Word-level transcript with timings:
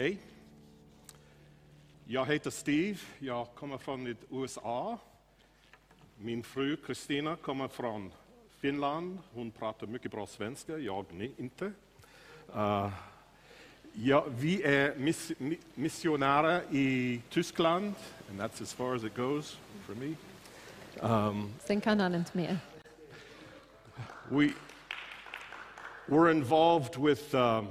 Hej. 0.00 0.18
Jag 2.04 2.26
heter 2.26 2.50
Steve. 2.50 2.98
Jag 3.18 3.46
kommer 3.54 3.78
från 3.78 4.16
USA. 4.30 4.98
Min 6.18 6.42
fru 6.42 6.76
Kristina 6.76 7.36
kommer 7.36 7.68
från 7.68 8.12
Finland. 8.60 9.18
Hon 9.34 9.50
pratar 9.50 9.86
mycket 9.86 10.10
bra 10.10 10.26
svenska, 10.26 10.78
jag 10.78 11.06
inte. 11.36 11.72
Uh, 12.56 12.88
ja, 13.92 14.24
vi 14.28 14.62
är 14.62 14.96
miss, 14.96 15.32
missionärer 15.74 16.62
i 16.70 17.20
Tyskland, 17.30 17.94
and 18.30 18.40
that's 18.40 18.62
as 18.62 18.74
far 18.74 18.94
as 18.94 19.04
it 19.04 19.16
goes 19.16 19.58
for 19.86 19.94
me. 19.94 20.14
Um, 21.00 21.54
Sen 21.64 21.80
kan 21.80 22.00
han 22.00 22.14
inte 22.14 22.36
mer. 22.36 22.58
We, 24.28 24.52
we're 26.06 26.30
involved 26.30 26.96
with 26.96 27.34
um, 27.34 27.68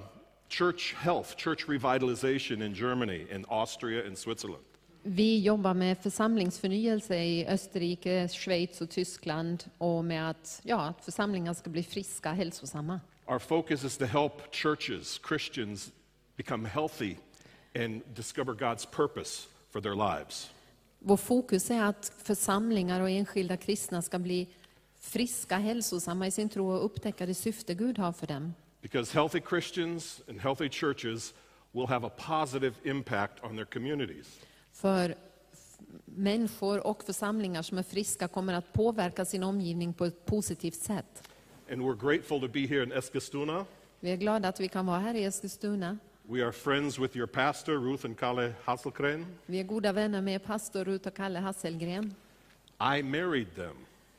church 0.50 0.96
health, 0.96 1.36
church 1.38 1.68
revitalization 1.68 2.62
in 2.62 2.74
Germany, 2.74 3.28
in 3.36 3.46
Austria, 3.50 4.08
and 4.08 4.18
Switzerland. 4.18 4.64
Vi 5.04 5.40
jobbar 5.40 5.74
med 5.74 5.98
församlingsförnyelse 5.98 7.16
i 7.16 7.48
Österrike, 7.48 8.28
Schweiz 8.28 8.82
och 8.82 8.90
Tyskland 8.90 9.64
och 9.78 10.06
med 10.06 10.30
att, 10.30 10.62
ja, 10.64 10.82
att 10.82 11.06
församlingar 11.06 11.54
ska 11.54 11.70
bli 11.70 11.84
friska, 11.84 12.32
hälsosamma. 12.32 13.00
Our 13.26 13.40
focus 13.40 13.84
is 13.84 13.98
to 13.98 14.06
help 14.06 14.34
churches, 14.52 15.20
Christians, 15.28 15.92
become 16.36 16.70
healthy 16.70 17.16
and 17.76 18.02
discover 18.16 18.54
God's 18.54 18.86
purpose 18.92 19.48
for 19.72 19.82
their 19.82 19.96
lives. 19.96 20.52
Vår 21.00 21.18
fokus 21.18 21.72
är 21.72 21.84
att 21.84 22.12
församlingar 22.18 23.02
och 23.02 23.10
enskilda 23.10 23.58
kristna 23.58 24.02
ska 24.02 24.20
bli 24.20 24.48
friska, 25.00 25.58
hälsosamma 25.58 26.28
i 26.28 26.32
sin 26.32 26.50
tro 26.50 26.72
och 26.72 26.86
upptäcka 26.86 27.26
det 27.26 27.34
syfte 27.34 27.74
Gud 27.74 27.98
har 27.98 28.14
för 28.14 28.28
dem. 28.28 28.54
Because 28.88 29.12
healthy 29.14 29.42
Christians 29.42 30.22
and 30.30 30.40
healthy 30.40 30.70
churches 30.70 31.34
will 31.74 31.88
have 31.88 32.08
a 32.08 32.10
positive 32.10 32.74
impact 32.84 33.44
on 33.44 33.56
their 33.56 33.66
communities. 33.66 34.40
För 34.72 35.16
människor 36.06 36.88
och 36.88 37.04
församlingar 37.04 37.62
som 37.62 37.78
är 37.78 37.84
friska 37.84 38.28
kommer 38.28 38.54
att 38.54 38.74
påverka 38.74 39.26
sin 39.26 39.44
omgivning 39.44 39.94
på 39.94 40.06
ett 40.06 40.26
positivt 40.26 40.82
sätt. 40.82 41.30
And 41.72 41.82
we're 41.82 42.12
grateful 42.12 42.42
to 42.42 42.48
be 42.48 42.60
here 42.60 42.84
in 42.84 42.92
Eskilstuna. 42.92 43.66
Vi 44.00 44.12
är 44.12 44.16
glada 44.16 44.48
att 44.48 44.60
vi 44.60 44.68
kan 44.68 44.86
vara 44.86 45.00
här 45.00 45.14
i 45.14 45.24
Eskilstuna. 45.24 45.98
We 46.24 46.46
are 46.46 46.52
friends 46.52 47.00
with 47.00 47.18
your 47.18 47.28
pastor, 47.28 47.74
Ruth 47.74 48.06
and 48.06 48.20
Kalle 48.20 48.54
Hasselgren. 48.64 49.26
Vi 49.46 49.60
är 49.60 49.64
goda 49.64 49.92
vänner 49.92 50.22
med 50.22 50.44
pastor 50.44 50.86
Ruth 50.86 51.08
och 51.08 51.16
Kalle 51.16 51.40
Hasselgren. 51.40 52.16
I 52.98 53.04
married 53.04 53.56
them. 53.56 53.76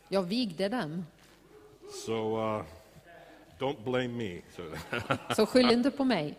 Jag 0.08 0.22
vigde 0.22 0.68
dem. 0.68 1.06
So 2.06 2.38
uh, 2.38 2.62
don't 3.58 3.84
blame 3.84 4.08
me. 4.08 4.42
Så 5.36 5.46
skyll 5.46 5.70
inte 5.70 5.90
på 5.90 6.04
mig. 6.04 6.34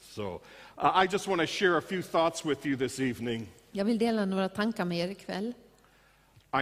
So 0.00 0.40
I 0.76 1.06
just 1.12 1.28
want 1.28 1.40
to 1.40 1.46
share 1.46 1.78
a 1.78 1.80
few 1.80 2.02
thoughts 2.02 2.44
with 2.44 2.66
you 2.66 2.76
this 2.76 3.00
evening. 3.00 3.46
Jag 3.72 3.84
vill 3.84 3.98
dela 3.98 4.24
några 4.24 4.48
tankar 4.48 4.84
med 4.84 4.98
er 4.98 5.12
ikväll. 5.12 5.54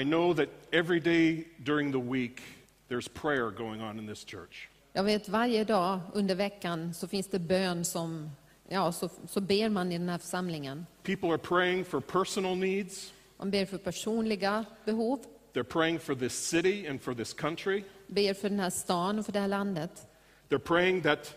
I 0.01 0.05
know 0.05 0.35
that 0.35 0.49
every 0.73 1.01
day 1.01 1.45
during 1.59 1.93
the 1.93 1.99
week 1.99 2.43
there's 2.89 3.09
prayer 3.09 3.51
going 3.51 3.83
on 3.83 3.99
in 3.99 4.07
this 4.07 4.25
church. 4.25 4.69
Jag 4.93 5.05
vet 5.05 5.29
varje 5.29 5.65
dag 5.65 6.01
under 6.15 6.35
veckan 6.35 6.95
så 6.95 7.09
finns 7.09 7.29
det 7.29 7.39
bön 7.39 7.85
som, 7.85 8.31
ja, 8.69 8.93
så, 8.93 9.09
så 9.29 9.41
ber 9.41 9.69
man 9.69 9.93
i 9.93 9.99
den 9.99 10.09
här 10.09 10.19
församlingen. 10.19 10.87
People 11.03 11.29
are 11.29 11.39
praying 11.39 11.85
for 11.85 12.01
personal 12.01 12.57
needs. 12.57 13.13
Man 13.39 13.51
ber 13.51 13.67
för 13.67 13.79
personliga 13.79 14.65
behov. 14.85 15.25
They're 15.57 15.65
praying 15.65 16.01
for 16.01 16.15
this 16.15 16.35
city 16.35 16.87
and 16.87 17.01
for 17.01 17.15
this 17.15 17.33
country. 17.33 17.85
Ber 18.07 18.35
för 18.35 18.49
den 18.49 18.61
här 18.61 18.71
stan 18.71 19.19
och 19.19 19.25
för 19.25 19.33
det 19.33 19.41
här 19.41 19.49
landet. 19.49 20.07
They're 20.49 20.59
praying 20.59 21.03
that, 21.03 21.35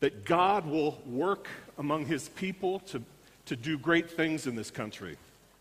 that 0.00 0.12
God 0.26 0.72
will 0.72 0.92
work 1.04 1.46
among 1.76 2.06
his 2.06 2.28
people 2.28 2.80
to, 2.86 2.98
to 3.44 3.54
do 3.54 3.78
great 3.78 4.16
things 4.16 4.46
in 4.46 4.56
this 4.56 4.70
country. 4.70 5.16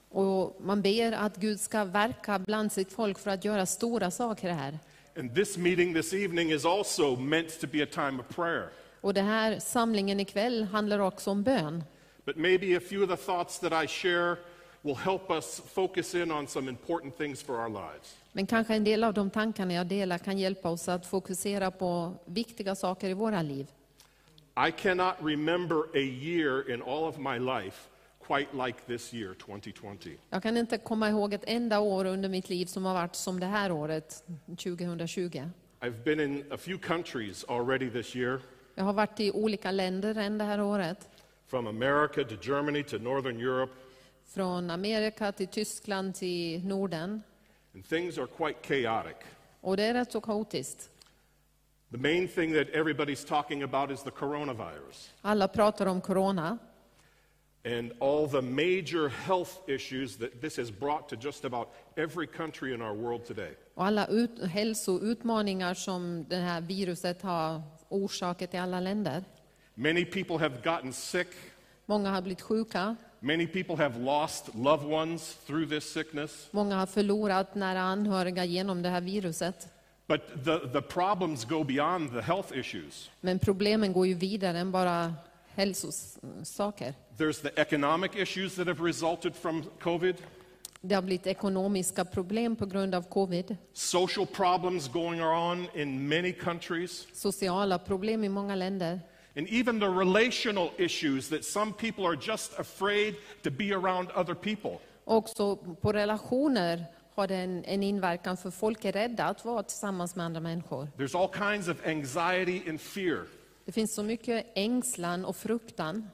Och 0.10 0.58
man 0.62 0.82
ber 0.82 1.12
att 1.12 1.38
Gud 1.38 1.60
ska 1.60 1.84
verka 1.84 2.40
bland 2.40 2.72
sitt 2.72 2.92
folk 2.92 3.20
för 3.20 3.32
att 3.32 3.46
göra 3.46 3.66
stora 3.66 4.12
saker 4.12 4.50
här. 4.50 4.80
And 5.18 5.36
this 5.36 5.58
meeting 5.58 5.94
this 5.94 6.14
evening 6.14 6.52
is 6.52 6.66
also 6.66 7.16
meant 7.16 7.59
to 7.59 7.68
be 7.68 7.84
a 7.84 7.88
time 7.92 8.20
of 8.20 8.36
prayer. 8.36 8.70
Och 9.02 9.14
den 9.14 9.26
här 9.26 9.59
samlingen 9.59 10.20
ikväll 10.20 10.64
handlar 10.64 11.00
också 11.00 11.32
om 11.32 11.44
bön. 11.44 11.84
But 12.26 12.38
maybe 12.38 12.78
a 12.78 12.82
few 12.90 13.03
of 13.03 13.20
the 13.20 13.26
thoughts 13.26 13.59
that 13.59 13.84
I 13.84 13.88
share 13.88 14.38
will 14.84 14.96
help 14.96 15.32
us 15.32 15.62
focus 15.74 16.16
in 16.16 16.32
on 16.32 16.48
some 16.48 16.70
important 16.70 17.18
things 17.18 17.42
for 17.42 17.56
our 17.56 17.70
lives. 17.70 18.18
Men 18.32 18.48
kanske 18.48 18.76
en 18.76 18.84
del 18.84 19.04
av 19.04 19.14
de 19.14 19.30
tankarna 19.30 19.74
jag 19.74 19.88
delar 19.88 20.18
kan 20.18 20.38
hjälpa 20.38 20.70
oss 20.70 20.90
att 20.90 21.06
fokusera 21.06 21.72
på 21.72 22.14
viktiga 22.26 22.76
saker 22.76 23.10
i 23.10 23.14
våra 23.14 23.42
liv. 23.42 23.68
I 24.68 24.72
cannot 24.72 25.16
remember 25.22 25.78
a 25.94 26.06
year 26.22 26.72
in 26.74 26.82
all 26.82 27.04
of 27.04 27.18
my 27.18 27.40
life 27.40 27.90
quite 28.28 28.66
like 28.66 28.78
this 28.88 29.14
year 29.14 29.34
2020. 29.34 30.18
Jag 30.30 30.44
kan 30.44 30.58
inte 30.58 30.78
komma 30.78 31.10
ihåg 31.10 31.34
ett 31.34 31.44
enda 31.48 31.80
år 31.80 32.06
under 32.06 32.30
mitt 32.30 32.50
liv 32.50 32.66
som 32.66 32.86
har 32.86 32.94
varit 32.94 33.16
som 33.16 33.40
det 33.40 33.46
här 33.46 33.72
året 33.72 34.24
2020. 34.48 35.50
I've 35.82 36.04
been 36.04 36.20
in 36.20 36.46
a 36.52 36.58
few 36.58 36.78
countries 36.88 37.44
already 37.44 37.90
this 37.90 38.16
year. 38.16 38.40
Jag 38.76 38.84
har 38.84 38.94
varit 38.94 39.20
i 39.20 39.32
olika 39.32 39.72
länder 39.72 40.16
än 40.16 40.38
det 40.38 40.44
här 40.44 40.62
året. 40.62 41.10
From 41.48 41.68
America 41.68 42.24
to 42.24 42.36
Germany 42.42 42.84
to 42.84 42.98
Northern 42.98 43.40
Europe. 43.40 43.74
Från 44.25 44.69
Amerika 44.69 45.31
till 45.31 45.47
Tyskland 45.47 46.16
till 46.16 46.67
Norden. 46.67 47.23
And 47.75 47.89
things 47.89 48.17
are 48.17 48.28
quite 48.28 48.59
chaotic. 48.67 49.17
Och 49.61 49.78
det 49.78 49.84
är 49.84 49.94
rätt 49.94 50.11
så 50.11 50.22
kaotiskt. 50.22 50.89
The 51.91 51.97
main 51.97 52.28
thing 52.28 52.53
that 52.53 52.67
everybody's 52.73 53.28
talking 53.28 53.63
about 53.63 53.91
is 53.91 54.03
the 54.03 54.11
coronavirus. 54.11 55.11
Alla 55.22 55.47
pratar 55.47 55.85
om 55.85 56.01
corona. 56.01 56.57
And 57.66 57.91
all 58.00 58.28
the 58.28 58.41
major 58.41 59.07
health 59.09 59.51
issues 59.67 60.17
that 60.17 60.41
this 60.41 60.57
has 60.57 60.72
brought 60.72 61.09
to 61.09 61.16
just 61.16 61.45
about 61.45 61.67
every 61.95 62.28
country 62.28 62.73
in 62.73 62.81
our 62.81 62.94
world 62.94 63.25
today. 63.25 63.55
Och 63.73 63.85
alla 63.85 64.07
ut, 64.07 64.44
hälsoutmaningar 64.44 65.73
som 65.73 66.25
det 66.29 66.35
här 66.35 66.61
viruset 66.61 67.22
har 67.22 67.61
orsakat 67.90 68.53
i 68.53 68.57
alla 68.57 68.79
länder. 68.79 69.23
Many 69.73 70.05
people 70.05 70.38
have 70.38 70.55
gotten 70.63 70.94
sick. 70.94 71.28
Många 71.85 72.09
har 72.09 72.22
blivit 72.22 72.41
sjuka. 72.41 72.95
Many 73.25 73.47
people 73.47 73.75
have 73.78 74.00
lost 74.00 74.56
loved 74.56 74.85
ones 74.85 75.38
through 75.45 75.69
this 75.69 75.94
sickness. 75.94 76.47
Många 76.51 76.75
har 76.75 76.85
förlorat 76.85 77.56
nära 77.56 77.81
anhöriga 77.81 78.45
genom 78.45 78.81
det 78.81 78.89
här 78.89 79.01
viruset. 79.01 79.67
But 80.07 80.45
the, 80.45 80.59
the 80.73 80.81
problems 80.81 81.45
go 81.45 81.63
beyond 81.63 82.11
the 82.11 82.22
health 82.22 82.57
issues. 82.57 83.09
Men 83.22 83.39
problemen 83.39 83.94
går 83.94 84.07
ju 84.07 84.13
vidare 84.13 84.59
än 84.59 84.72
bara 84.72 85.13
hälsosaker. 85.47 86.94
There's 87.17 87.41
the 87.41 87.61
economic 87.61 88.11
issues 88.16 88.56
that 88.56 88.67
have 88.67 88.88
resulted 88.88 89.35
from 89.35 89.63
COVID. 89.79 90.16
Det 90.81 90.95
har 90.95 91.01
blivit 91.01 91.28
ekonomiska 91.28 92.05
problem 92.05 92.55
på 92.55 92.66
grund 92.66 92.95
av 92.95 93.01
covid. 93.01 93.57
Social 93.73 94.28
problems 94.28 94.88
going 94.88 95.23
on 95.23 95.67
in 95.73 96.07
many 96.07 96.34
countries. 96.34 97.07
Sociala 97.13 97.79
problem 97.79 98.23
i 98.23 98.29
många 98.29 98.55
länder. 98.55 99.00
And 99.36 99.48
even 99.48 99.80
the 99.80 99.90
relational 99.90 100.70
issues 100.78 101.30
that 101.30 101.46
some 101.46 101.74
people 101.74 102.06
are 102.06 102.16
just 102.16 102.60
afraid 102.60 103.16
to 103.44 103.52
be 103.52 103.74
around 103.74 104.10
other 104.16 104.36
people. 104.36 104.80
Också 105.06 105.56
på 105.56 105.92
relationer 105.92 106.86
har 107.16 107.28
det 107.28 107.36
en, 107.36 107.66
en 107.66 107.84
inverkan 107.84 108.38
för 108.38 108.52
folk 108.52 108.86
är 108.86 108.92
rädda 108.92 109.26
att 109.26 109.46
vara 109.46 109.64
tillsammans 109.64 110.16
med 110.16 110.26
andra 110.26 110.40
människor. 110.40 110.88
There's 110.98 111.18
all 111.18 111.52
kinds 111.52 111.68
of 111.68 111.88
anxiety 111.88 112.70
and 112.70 112.82
fear. 112.82 113.26
Det 113.66 113.72
finns 113.72 113.94
så 113.94 114.04
mycket 114.04 114.46
ängslan 114.56 115.26
och 115.26 115.36
fruktan. 115.36 116.10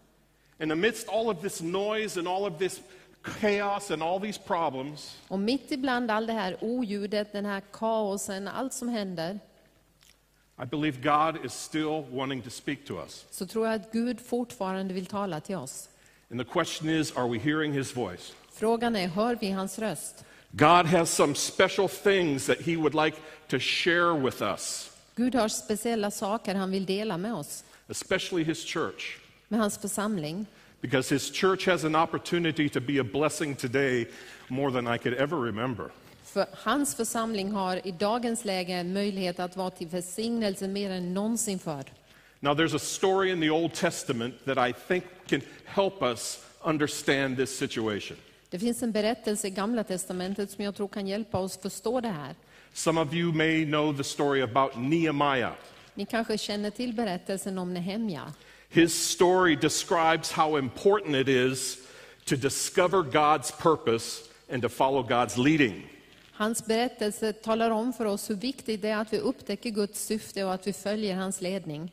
And 0.60 0.72
amidst 0.72 1.10
all 1.10 1.30
of 1.30 1.42
this 1.42 1.62
noise 1.62 2.20
and 2.20 2.28
all 2.28 2.46
of 2.46 2.58
this 2.60 2.82
chaos 3.24 3.92
and 3.92 4.04
all 4.04 4.20
these 4.22 4.40
problems, 4.48 5.18
Och 5.28 5.40
mitt 5.40 5.72
ibland 5.72 6.12
all 6.12 6.28
det 6.28 6.34
här 6.34 6.58
oljudet, 6.62 7.32
den 7.32 7.46
här 7.46 7.62
kaosen, 7.72 8.48
allt 8.48 8.74
som 8.74 8.90
händer, 8.90 9.40
I 10.62 10.66
believe 10.66 11.02
God 11.02 11.46
is 11.46 11.54
still 11.54 12.06
wanting 12.12 12.42
to 12.42 12.50
speak 12.50 12.86
to 12.86 13.00
us. 13.00 13.26
så 13.32 13.46
tror 13.46 13.66
jag 13.68 13.76
att 13.76 13.92
Gud 13.92 14.20
fortfarande 14.22 14.94
vill 14.94 15.06
tala 15.06 15.40
till 15.40 15.56
oss. 15.56 15.90
And 16.32 16.40
the 16.40 16.46
question 16.54 16.90
is, 16.90 17.12
are 17.18 17.28
we 17.28 17.40
hearing 17.40 17.74
his 17.74 17.96
voice? 17.96 18.34
Frågan 18.52 18.96
är, 18.96 19.08
hör 19.08 19.36
vi 19.42 19.52
hans 19.52 19.80
röst? 19.80 20.26
God 20.52 20.86
has 20.86 21.10
some 21.10 21.36
special 21.36 21.88
things 21.88 22.46
that 22.46 22.62
he 22.62 22.76
would 22.76 22.94
like 22.94 23.18
to 23.48 23.60
share 23.60 24.14
with 24.14 24.42
us, 24.42 24.92
Gud 25.16 25.36
har 25.36 25.48
speciella 25.48 26.12
saker 26.12 26.56
han 26.56 26.72
vill 26.72 26.86
dela 26.86 27.18
med 27.18 27.34
oss, 27.34 27.64
especially 27.88 28.44
his 28.44 28.66
church. 28.66 29.18
med 29.48 29.60
hans 29.60 29.78
församling. 29.78 30.46
Because 30.82 31.16
his 31.16 31.32
church 31.32 31.66
has 31.66 31.84
an 31.84 31.96
opportunity 31.96 32.70
to 32.70 32.80
be 32.80 33.00
a 33.00 33.04
blessing 33.04 33.56
today 33.56 34.06
more 34.48 34.72
than 34.72 34.88
I 34.96 34.98
could 34.98 35.14
ever 35.18 35.38
remember. 35.38 35.92
För 36.34 36.46
hans 36.54 36.96
församling 36.96 37.52
har 37.52 37.88
i 37.88 37.92
dagens 37.92 38.46
läge 38.46 38.74
en 38.74 38.94
möjlighet 38.94 39.40
att 39.40 39.58
vara 39.58 39.70
till 39.70 39.88
välsignelse 39.88 40.68
mer 40.68 40.90
än 40.92 41.14
någonsin 41.14 41.60
förr. 41.60 41.84
Now, 42.40 42.54
there's 42.54 42.76
a 42.76 42.80
story 42.80 43.32
in 43.32 43.42
the 43.42 43.50
Old 43.50 43.74
Testament 43.74 44.36
that 44.46 44.70
I 44.70 44.74
think 44.88 45.04
can 45.28 45.42
help 45.66 46.02
us 46.02 46.40
understand 46.62 47.38
this 47.38 47.58
situation. 47.58 48.18
Det 48.50 48.60
finns 48.60 48.84
en 48.84 48.92
berättelse 48.92 49.48
i 49.48 49.50
Gamla 49.50 49.84
Testamentet 49.84 50.52
som 50.52 50.64
jag 50.64 50.76
tror 50.76 50.88
kan 50.88 51.08
hjälpa 51.08 51.38
oss 51.38 51.58
förstå 51.58 52.02
det 52.02 52.08
här. 52.08 52.36
Some 52.74 53.02
of 53.02 53.14
you 53.14 53.34
may 53.34 53.66
know 53.66 53.98
the 53.98 54.04
story 54.04 54.42
about 54.42 54.72
Nehemiah. 54.76 55.52
Ni 55.94 56.06
kanske 56.06 56.38
känner 56.38 56.70
till 56.70 56.94
berättelsen 56.94 57.58
om 57.58 57.74
Nehemja. 57.74 58.34
His 58.70 59.10
story 59.10 59.56
describes 59.56 60.32
how 60.32 60.58
important 60.58 61.16
it 61.16 61.28
is 61.28 61.78
to 62.26 62.36
discover 62.36 63.04
God's 63.04 63.52
purpose 63.62 64.24
and 64.54 64.62
to 64.62 64.70
follow 64.70 65.04
God's 65.04 65.44
leading. 65.44 65.99
Hans 66.40 66.66
berättelse 66.66 67.34
talar 67.34 67.70
om 67.72 67.94
för 67.94 68.06
oss 68.06 68.30
hur 68.30 68.36
viktigt 68.36 68.82
det 68.82 68.90
är 68.90 68.98
att 68.98 69.14
vi 69.14 69.18
upptäcker 69.18 69.70
Guds 69.70 70.06
syfte 70.06 70.44
och 70.44 70.54
att 70.54 70.68
vi 70.68 70.74
följer 70.74 71.16
hans 71.16 71.42
ledning. 71.42 71.92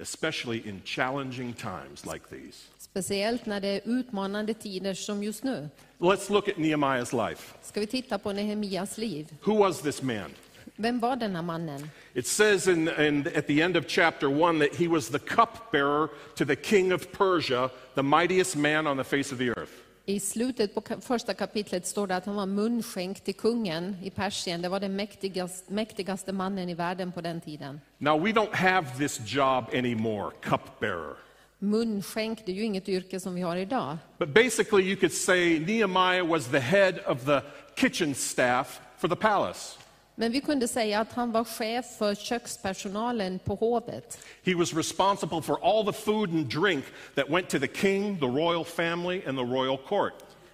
especially 0.00 0.62
in 0.68 0.82
challenging 0.84 1.52
times 1.52 2.06
like 2.12 2.26
these. 2.30 2.58
Speciellt 2.78 3.46
när 3.46 3.60
det 3.60 3.68
är 3.68 3.80
utmanande 3.84 4.54
tider 4.54 4.94
som 4.94 5.22
just 5.22 5.44
nu. 5.44 5.68
Let's 5.98 6.32
look 6.32 6.48
at 6.48 6.56
Nehemiah's 6.56 7.28
life. 7.28 7.54
Ska 7.62 7.80
vi 7.80 7.86
titta 7.86 8.18
på 8.18 8.32
Nehemias 8.32 8.98
liv? 8.98 9.34
Who 9.42 9.58
was 9.58 9.80
this 9.82 10.02
man? 10.02 10.30
Vem 10.76 11.00
var 11.00 11.16
denna 11.16 11.42
mannen? 11.42 11.90
It 12.14 12.26
says 12.26 12.68
in, 12.68 12.88
in, 12.88 13.26
at 13.36 13.46
the 13.46 13.62
end 13.62 13.76
of 13.76 13.86
chapter 13.86 14.28
1 14.28 14.58
that 14.58 14.74
he 14.74 14.88
was 14.88 15.08
the 15.08 15.18
cupbearer 15.18 16.08
to 16.36 16.44
the 16.44 16.56
king 16.56 16.92
of 16.92 17.12
Persia, 17.12 17.70
the 17.94 18.02
mightiest 18.02 18.56
man 18.56 18.86
on 18.86 18.96
the 18.96 19.04
face 19.04 19.32
of 19.32 19.38
the 19.38 19.50
earth. 19.50 19.87
I 20.08 20.20
slutet 20.20 20.74
på 20.74 20.82
första 21.00 21.34
kapitlet 21.34 21.86
står 21.86 22.06
det 22.06 22.16
att 22.16 22.26
han 22.26 22.34
var 22.34 22.46
munskänk 22.46 23.20
till 23.20 23.34
kungen 23.34 23.96
i 24.02 24.10
Persien. 24.10 24.62
Det 24.62 24.68
var 24.68 24.80
den 24.80 24.96
mäktigaste, 24.96 25.72
mäktigaste 25.72 26.32
mannen 26.32 26.68
i 26.68 26.74
världen 26.74 27.12
på 27.12 27.20
den 27.20 27.40
tiden. 27.40 27.80
Now, 27.98 28.24
we 28.24 28.32
don't 28.32 28.54
have 28.54 28.86
this 28.98 29.20
job 29.26 29.64
anymore, 29.74 30.30
cupbearer. 30.42 31.16
Munskänk, 31.58 32.46
det 32.46 32.52
är 32.52 32.56
ju 32.56 32.62
inget 32.62 32.88
yrke 32.88 33.20
som 33.20 33.34
vi 33.34 33.40
har 33.40 33.56
idag. 33.56 33.98
But 34.18 34.28
basically, 34.28 34.84
you 34.84 34.96
could 34.96 35.12
say 35.12 35.58
Nehemiah 35.58 36.26
was 36.26 36.46
the 36.46 36.60
head 36.60 36.94
of 37.06 37.24
the 37.24 37.40
kitchen 37.76 38.14
staff 38.14 38.80
for 38.98 39.08
the 39.08 39.16
palace. 39.16 39.78
Men 40.20 40.32
vi 40.32 40.40
kunde 40.40 40.68
säga 40.68 41.00
att 41.00 41.12
han 41.12 41.32
var 41.32 41.44
chef 41.44 41.86
för 41.98 42.14
kökspersonalen 42.14 43.38
på 43.38 43.54
hovet. 43.54 44.18
He 44.44 44.54
was 44.54 44.74
responsible 44.74 45.42
for 45.42 45.58
all 45.62 45.84
the 45.92 45.92
food 45.92 46.30
and 46.30 46.46
drink 46.46 46.84
that 47.14 47.30
went 47.30 47.48
to 47.48 47.58
the 47.58 47.68
king, 47.68 48.18
the 48.20 48.26
royal 48.26 48.64
family, 48.64 49.22
and 49.26 49.38
the 49.38 49.44
royal 49.44 49.78
court. 49.88 50.12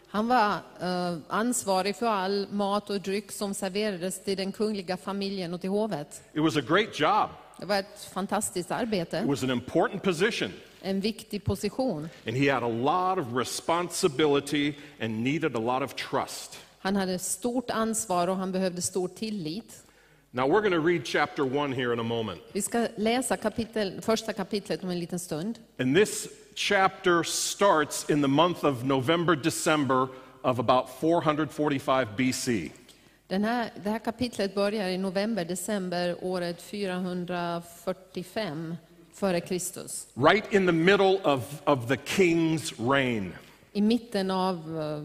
Han 0.09 0.29
var 0.29 0.55
eh, 0.81 1.17
ansvarig 1.29 1.97
för 1.97 2.07
all 2.07 2.47
mat 2.51 2.91
och 2.91 3.01
dryck 3.01 3.33
som 3.33 3.55
serverades 3.55 4.25
till 4.25 4.37
den 4.37 4.53
kungliga 4.53 4.97
familjen 4.97 5.55
och 5.55 5.61
till 5.61 5.71
hovet. 5.71 6.23
It 6.33 6.43
was 6.43 6.57
a 6.57 6.63
great 6.69 7.01
job. 7.01 7.31
Det 7.59 7.67
var 7.67 7.77
ett 7.79 8.09
fantastiskt 8.15 8.71
It 8.71 8.77
arbete, 8.77 9.25
was 9.27 9.43
an 9.43 9.51
important 9.51 10.03
position. 10.03 10.53
en 10.83 11.01
viktig 11.01 11.45
position. 11.45 12.09
And 12.27 12.37
he 12.37 12.53
had 12.53 12.63
a 12.63 12.69
lot 12.69 13.19
of 13.27 13.37
responsibility 13.37 14.75
and 15.01 15.25
needed 15.25 15.57
a 15.57 15.61
lot 15.61 15.83
of 15.83 15.95
trust. 15.95 16.59
Han 16.85 16.97
hade 16.97 17.19
stort 17.19 17.71
ansvar 17.71 18.29
och 18.29 18.37
han 18.37 18.53
behövde 18.53 18.83
stor 18.83 19.09
tillit. 19.09 19.85
Now, 20.31 20.49
we're 20.49 20.61
going 20.61 20.73
to 20.73 20.89
read 20.89 21.05
chapter 21.05 21.65
1 21.65 21.77
here 21.77 21.93
in 21.93 22.01
a 22.01 22.03
moment. 22.03 22.41
Vi 22.53 22.63
ska 22.63 22.89
läsa 22.97 23.37
kapitel, 23.37 24.01
första 24.01 24.33
kapitlet 24.33 24.83
om 24.83 24.91
en 24.91 24.99
liten 24.99 25.19
stund. 25.19 25.59
And 25.79 25.97
this 25.97 26.29
chapter 26.55 27.23
starts 27.23 28.11
in 28.11 28.23
the 28.23 28.29
month 28.29 28.65
of 28.65 28.85
November, 28.85 29.37
December 29.37 30.09
of 30.43 30.59
about 30.59 30.85
445 31.01 32.09
BC. 32.17 32.71
Den 33.27 33.45
här, 33.45 33.71
det 33.83 33.91
här 33.91 33.99
kapitlet 33.99 34.55
börjar 34.55 34.89
i 34.89 34.99
november, 34.99 35.45
december 35.45 36.17
året 36.23 36.63
445 36.63 38.77
före 39.15 39.41
Kristus. 39.41 40.07
Right 40.15 40.53
in 40.53 40.67
the 40.67 40.73
middle 40.73 41.21
of, 41.25 41.63
of 41.65 41.89
the 41.89 41.97
king's 41.97 42.93
reign. 42.93 43.33
I 43.73 43.81
mitten 43.81 44.31
av 44.31 44.81
eh, 44.81 45.03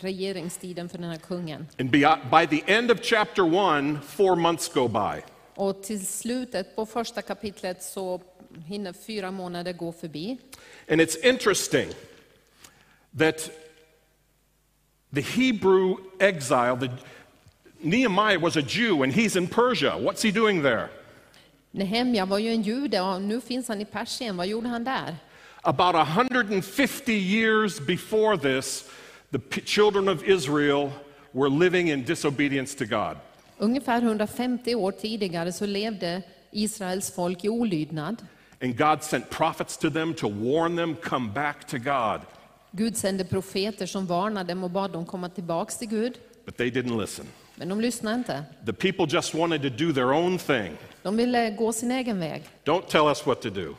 regeringstiden 0.00 0.88
för 0.88 0.98
den 0.98 1.10
här 1.10 1.18
kungen. 1.18 1.66
And 1.78 1.90
by 1.90 2.46
the 2.58 2.72
end 2.72 2.90
of 2.90 2.98
chapter 3.02 3.42
1, 3.42 4.04
four 4.04 4.36
months 4.36 4.68
go 4.68 4.88
by. 4.88 5.22
Och 5.54 5.82
till 5.82 6.06
slutet 6.06 6.76
på 6.76 6.86
första 6.86 7.22
kapitlet 7.22 7.82
så 7.82 8.20
hinner 8.66 8.92
fyra 8.92 9.30
månader 9.30 9.72
gå 9.72 9.92
förbi. 9.92 10.38
And 10.90 11.00
it's 11.00 11.16
interesting 11.22 11.88
that 13.18 13.50
the 15.14 15.20
Hebrew 15.20 15.96
exile, 16.20 16.76
the, 16.76 16.90
Nehemiah 17.80 18.38
was 18.38 18.56
a 18.56 18.62
Jew 18.62 19.02
and 19.02 19.12
he's 19.12 19.36
in 19.36 19.46
Persia. 19.46 19.96
What's 19.96 20.22
he 20.22 20.30
doing 20.30 20.62
there? 20.62 20.88
Nehemja 21.70 22.26
var 22.26 22.38
ju 22.38 22.50
en 22.50 22.62
jude 22.62 23.00
och 23.00 23.22
nu 23.22 23.40
finns 23.40 23.68
han 23.68 23.80
i 23.80 23.84
Persien. 23.84 24.36
Vad 24.36 24.46
gjorde 24.46 24.68
han 24.68 24.84
där? 24.84 25.16
About 25.62 25.94
150 25.94 27.12
years 27.12 27.80
before 27.80 28.38
this, 28.38 28.84
the 29.32 29.60
children 29.64 30.08
of 30.08 30.22
Israel 30.24 30.90
were 31.32 31.48
living 31.48 31.88
in 31.88 32.04
disobedience 32.04 32.74
to 32.74 32.84
God. 32.84 33.16
Ungefär 33.58 34.00
150 34.00 34.74
år 34.74 34.90
tidigare 34.90 35.52
så 35.52 35.66
levde 35.66 36.22
Israels 36.50 37.10
folk 37.10 37.44
i 37.44 37.48
olydnad. 37.48 38.26
And 38.62 38.76
God 38.76 39.02
sent 39.02 39.30
prophets 39.30 39.76
to 39.76 39.90
them 39.90 40.14
to 40.14 40.28
warn 40.28 40.76
them, 40.76 40.96
come 40.96 41.28
back 41.34 41.68
to 41.68 41.78
God. 41.78 42.20
Gud 42.70 42.96
sände 42.96 43.24
profeter 43.24 43.86
som 43.86 44.06
varnade 44.06 44.48
dem 44.48 44.64
och 44.64 44.70
bad 44.70 44.90
dem 44.92 45.06
komma 45.06 45.28
tillbaks 45.28 45.78
till 45.78 45.88
Gud. 45.88 46.18
But 46.44 46.56
they 46.56 46.70
didn't 46.70 47.00
listen. 47.00 47.26
Men 47.54 47.68
de 47.68 47.80
lyssnade 47.80 48.16
inte. 48.16 48.44
The 48.66 48.72
people 48.72 49.06
just 49.16 49.34
wanted 49.34 49.62
to 49.62 49.68
do 49.68 49.92
their 49.92 50.12
own 50.12 50.38
thing. 50.38 50.76
De 51.02 51.16
ville 51.16 51.50
gå 51.50 51.72
sin 51.72 51.90
egen 51.90 52.20
väg. 52.20 52.42
Don't 52.64 52.86
tell 52.88 53.06
us 53.10 53.26
what 53.26 53.42
to 53.42 53.50
do. 53.50 53.74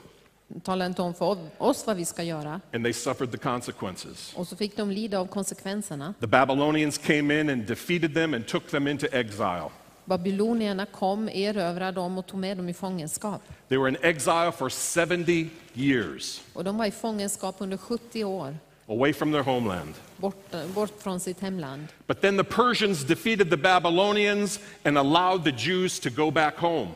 De 0.52 0.60
talade 0.60 0.86
inte 0.88 1.02
om 1.02 1.14
för 1.14 1.38
oss 1.58 1.88
vad 1.88 1.98
vi 1.98 2.06
ska 2.06 2.24
göra. 2.24 2.62
And 2.74 2.84
they 2.84 2.94
suffered 2.94 3.32
the 3.32 3.38
consequences. 3.38 4.34
Och 4.36 4.48
så 4.48 4.56
fick 4.56 4.78
de 4.78 4.92
lida 4.92 5.20
av 5.20 5.26
konsekvenserna. 5.26 6.14
The 6.20 6.28
Babylonians 6.28 6.98
came 6.98 7.40
in 7.40 7.50
and 7.50 7.66
defeated 7.66 8.14
them 8.14 8.34
and 8.34 8.48
took 8.48 8.68
them 8.68 8.88
into 8.88 9.08
exile. 9.12 9.70
Babylonierna 10.06 10.86
kom, 10.86 11.30
erövrade 11.30 11.92
dem 11.92 12.18
och 12.18 12.26
tog 12.28 12.40
med 12.40 12.58
dem 12.58 12.70
i 12.70 12.74
fångenskap. 12.74 13.42
They 13.68 13.78
were 13.78 13.90
in 13.90 13.98
exile 14.02 14.52
for 14.52 14.70
70 14.70 15.50
years, 15.74 16.42
Och 16.54 16.64
de 16.64 16.78
var 16.78 16.86
i 16.86 16.92
fångenskap 16.92 17.56
under 17.60 17.78
70 17.78 18.24
år, 18.24 18.58
away 18.88 19.14
from 19.14 19.32
their 19.32 19.44
homeland. 19.44 19.94
bort, 20.18 20.52
bort 20.76 21.02
från 21.02 21.20
sitt 21.20 21.40
hemland. 21.40 21.88
But 22.08 22.22
then 22.22 22.38
the 22.38 22.44
Persians 22.44 23.04
defeated 23.04 23.50
the 23.50 23.58
Babylonians 23.58 24.60
and 24.84 24.98
allowed 24.98 25.44
the 25.44 25.70
Jews 25.72 26.00
to 26.00 26.10
go 26.10 26.32
back 26.32 26.58
home. 26.58 26.88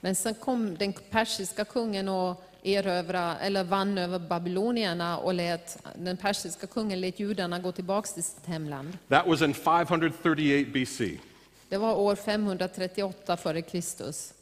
Men 0.00 0.14
sen 0.14 0.34
kom 0.34 0.76
den 0.76 0.92
persiska 1.10 1.64
kungen 1.64 2.08
och 2.08 2.44
erövra, 2.64 3.38
eller 3.38 3.64
vann 3.64 3.98
över 3.98 4.18
babylonierna 4.18 5.18
och 5.18 5.34
lät, 5.34 5.78
den 5.98 6.16
persiska 6.16 6.66
kungen 6.66 7.00
lät 7.00 7.20
judarna 7.20 7.58
gå 7.58 7.72
tillbaka 7.72 8.08
till 8.08 8.24
sitt 8.24 8.46
hemland. 8.46 8.98
That 9.08 9.26
was 9.26 9.42
in 9.42 9.54
538 9.54 10.70
BC. 10.72 11.18
Det 11.68 11.76
var 11.76 11.94
år 11.94 12.14
538 12.14 13.36
före 13.36 13.62
Kristus. 13.62 14.32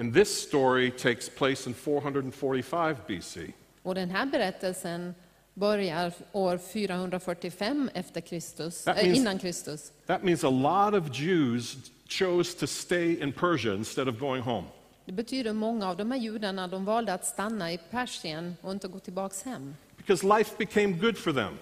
And 0.00 0.14
this 0.14 0.28
story 0.48 0.90
takes 0.90 1.28
place 1.28 1.68
in 1.68 1.74
445 1.74 2.96
BC. 3.08 3.40
Och 3.82 3.94
den 3.94 4.10
här 4.10 4.26
berättelsen 4.26 5.14
börjar 5.54 6.12
år 6.32 6.58
445 6.58 7.90
efter 7.94 8.20
Kristus, 8.20 8.86
äh, 8.86 8.94
means- 8.94 9.18
innan 9.18 9.38
Kristus. 9.38 9.92
That 10.06 10.22
means 10.22 10.44
a 10.44 10.50
lot 10.50 11.02
of 11.02 11.18
Jews 11.20 11.76
chose 12.08 12.58
to 12.58 12.66
stay 12.66 13.22
in 13.22 13.32
Persia 13.32 13.74
instead 13.74 14.08
of 14.08 14.18
going 14.18 14.42
home. 14.42 14.66
Det 15.10 15.14
betyder 15.16 15.52
många 15.52 15.88
av 15.88 15.96
de 15.96 16.10
här 16.10 16.18
judarna 16.18 16.68
de 16.68 16.84
valde 16.84 17.14
att 17.14 17.26
stanna 17.26 17.72
i 17.72 17.78
Persien 17.90 18.56
och 18.60 18.72
inte 18.72 18.88
gå 18.88 18.98
tillbaks 18.98 19.42
hem. 19.42 19.76
Because 19.96 20.26
life 20.38 20.54
became 20.58 20.92
good 20.92 21.18
for 21.18 21.32
them. 21.32 21.58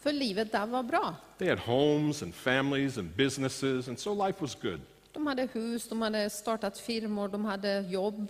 För 0.00 0.12
livet 0.12 0.52
där 0.52 0.66
var 0.66 0.82
bra. 0.82 1.14
They 1.38 1.48
had 1.48 1.58
homes 1.58 2.22
and 2.22 2.34
families 2.34 2.98
and 2.98 3.08
businesses, 3.16 3.88
and 3.88 3.98
so 3.98 4.26
life 4.26 4.38
was 4.40 4.54
good. 4.62 4.80
De 5.12 5.26
hade 5.26 5.48
hus, 5.52 5.88
de 5.88 6.02
hade 6.02 6.30
startat 6.30 6.78
firmor, 6.78 7.28
de 7.28 7.44
hade 7.44 7.80
jobb. 7.80 8.26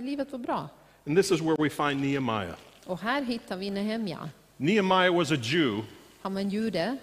Livet 0.00 0.32
var 0.32 0.38
bra. 0.38 0.68
And 1.06 1.16
this 1.16 1.30
is 1.30 1.40
where 1.40 1.56
we 1.58 1.70
find 1.70 2.00
Nehemiah. 2.00 2.56
Och 2.86 3.00
här 3.00 3.22
hittar 3.22 3.56
vi 3.56 3.70
Nehemja. 3.70 4.30
Nehemiah 4.56 5.16
was 5.16 5.30
a 5.30 5.36
Jew, 5.42 5.82
Han 6.22 6.34
var 6.34 6.40
en 6.40 6.50
jude, 6.50 6.96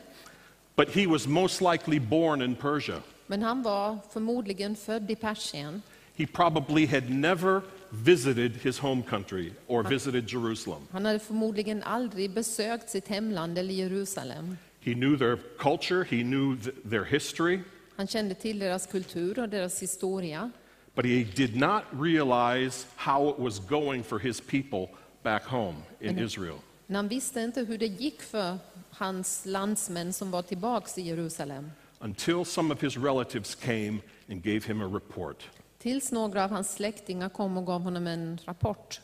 but 0.75 0.95
he 0.95 1.07
was 1.07 1.27
most 1.27 1.61
likely 1.61 1.99
born 1.99 2.41
in 2.41 2.55
Persia. 2.55 2.95
men 3.27 3.41
han 3.41 3.63
var 3.63 3.97
förmodligen 4.13 4.75
född 4.75 5.11
i 5.11 5.15
Persien. 5.15 5.81
He 6.19 6.25
probably 6.27 6.85
had 6.85 7.09
never 7.09 7.61
visited 7.91 8.55
his 8.55 8.77
home 8.79 9.03
country 9.03 9.53
or 9.67 9.83
visited 9.83 10.27
Jerusalem. 10.27 10.81
Han 10.91 11.05
hade 11.05 11.19
förmodligen 11.19 11.83
aldrig 11.83 12.31
besökt 12.33 12.89
sitt 12.89 13.07
hemland 13.07 13.57
eller 13.57 13.73
Jerusalem. 13.73 14.57
He 14.81 14.93
knew 14.93 15.17
their 15.17 15.37
culture, 15.57 16.03
he 16.03 16.23
knew 16.23 16.55
th- 16.57 16.89
their 16.89 17.03
history, 17.03 17.59
Han 17.95 18.07
kände 18.07 18.35
till 18.35 18.59
deras 18.59 18.85
kultur 18.87 19.39
och 19.39 19.49
deras 19.49 19.81
historia. 19.81 20.51
but 20.95 21.05
he 21.05 21.23
did 21.23 21.55
not 21.55 21.83
realize 21.91 22.85
how 22.95 23.29
it 23.29 23.39
was 23.39 23.59
going 23.59 24.03
for 24.03 24.19
his 24.19 24.41
people 24.41 24.87
back 25.23 25.43
home 25.43 25.75
in 26.01 26.19
Israel. 26.19 26.59
Men 26.87 26.95
han 26.95 27.07
visste 27.07 27.41
inte 27.41 27.61
hur 27.61 27.77
det 27.77 27.87
gick 27.87 28.21
för 28.21 28.57
hans 28.89 29.45
landsmän 29.45 30.13
som 30.13 30.31
var 30.31 30.41
tillbaks 30.41 30.97
i 30.97 31.01
Jerusalem. 31.01 31.71
until 32.01 32.45
some 32.45 32.73
of 32.73 32.81
his 32.83 32.97
relatives 32.97 33.55
came 33.55 33.99
and 34.29 34.43
gave 34.43 34.59
him 34.65 34.81
a 34.81 34.85
report. 34.87 35.43
Tills 35.79 36.11
några 36.11 36.43
av 36.43 36.51
hans 36.51 36.73
släktingar 36.73 37.29
kom 37.29 37.57
och 37.57 37.65
gav 37.65 37.81
honom 37.81 38.07
en 38.07 38.39
rapport. 38.45 39.01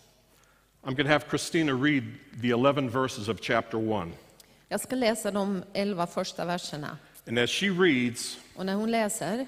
I'm 0.83 0.95
going 0.95 1.07
to 1.07 1.11
have 1.11 1.25
Christina 1.29 1.71
read 1.71 2.03
the 2.41 2.51
11 2.51 2.89
verses 2.89 3.27
of 3.27 3.39
chapter 3.41 4.03
1. 4.03 4.13
Jag 4.69 4.81
ska 4.81 4.95
läsa 4.95 5.31
de 5.31 5.63
elva 5.73 6.07
första 6.07 6.45
verserna. 6.45 6.97
And 7.27 7.39
as 7.39 7.49
she 7.49 7.69
reads, 7.69 8.37
Och 8.55 8.65
när 8.65 8.75
hon 8.75 8.91
läser, 8.91 9.47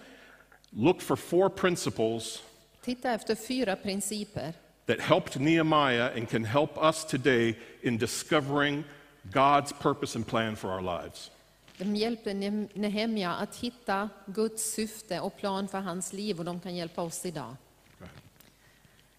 look 0.69 1.01
for 1.01 1.15
four 1.15 1.49
principles 1.49 2.43
titta 2.87 3.11
efter 3.11 3.35
fyra 3.35 3.75
principer 3.75 4.53
that 4.85 4.99
helped 4.99 5.39
Nehemiah 5.41 6.15
and 6.15 6.29
can 6.29 6.45
help 6.45 6.77
us 6.77 7.05
today 7.05 7.55
in 7.81 7.97
discovering 7.97 8.83
God's 9.23 9.73
purpose 9.73 10.15
and 10.15 10.27
plan 10.27 10.55
for 10.55 10.69
our 10.69 10.81
lives. 10.81 11.31
De 11.77 11.95
hjälpte 11.95 12.33
Ne- 12.33 12.69
Nehemja 12.73 13.33
att 13.33 13.55
hitta 13.55 14.09
Guds 14.25 14.73
syfte 14.73 15.19
och 15.19 15.37
plan 15.37 15.67
för 15.67 15.79
hans 15.79 16.13
liv 16.13 16.39
och 16.39 16.45
de 16.45 16.59
kan 16.59 16.75
hjälpa 16.75 17.01
oss 17.01 17.25
idag. 17.25 17.55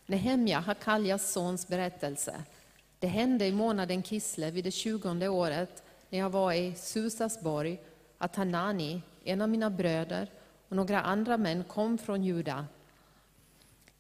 Nehemja, 0.07 0.61
Hakaljas 0.61 1.33
sons 1.33 1.69
berättelse. 1.69 2.45
Det 2.99 3.07
hände 3.07 3.47
i 3.47 3.53
månaden 3.53 4.03
Kisle 4.03 4.51
vid 4.51 4.65
det 4.65 4.71
tjugonde 4.71 5.29
året 5.29 5.83
när 6.11 6.19
jag 6.19 6.31
var 6.31 6.53
i 6.53 6.75
Susasborg 6.75 7.81
att 8.19 8.37
Hanani, 8.37 9.03
en 9.25 9.43
av 9.43 9.49
mina 9.49 9.71
bröder 9.71 10.31
och 10.69 10.77
några 10.77 11.01
andra 11.01 11.37
män 11.37 11.65
kom 11.65 11.99
från 11.99 12.25
Juda. 12.25 12.67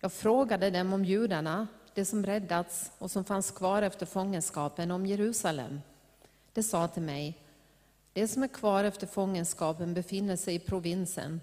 Jag 0.00 0.12
frågade 0.12 0.70
dem 0.70 0.92
om 0.92 1.04
judarna, 1.04 1.66
de 1.94 2.04
som 2.04 2.26
räddats 2.26 2.92
och 2.98 3.10
som 3.10 3.24
fanns 3.24 3.50
kvar 3.50 3.82
efter 3.82 4.06
fångenskapen, 4.06 4.90
om 4.90 5.06
Jerusalem. 5.06 5.80
De 6.52 6.62
sa 6.62 6.88
till 6.88 7.02
mig, 7.02 7.38
de 8.12 8.28
som 8.28 8.42
är 8.42 8.48
kvar 8.48 8.84
efter 8.84 9.06
fångenskapen 9.06 9.94
befinner 9.94 10.36
sig 10.36 10.54
i 10.54 10.58
provinsen. 10.58 11.40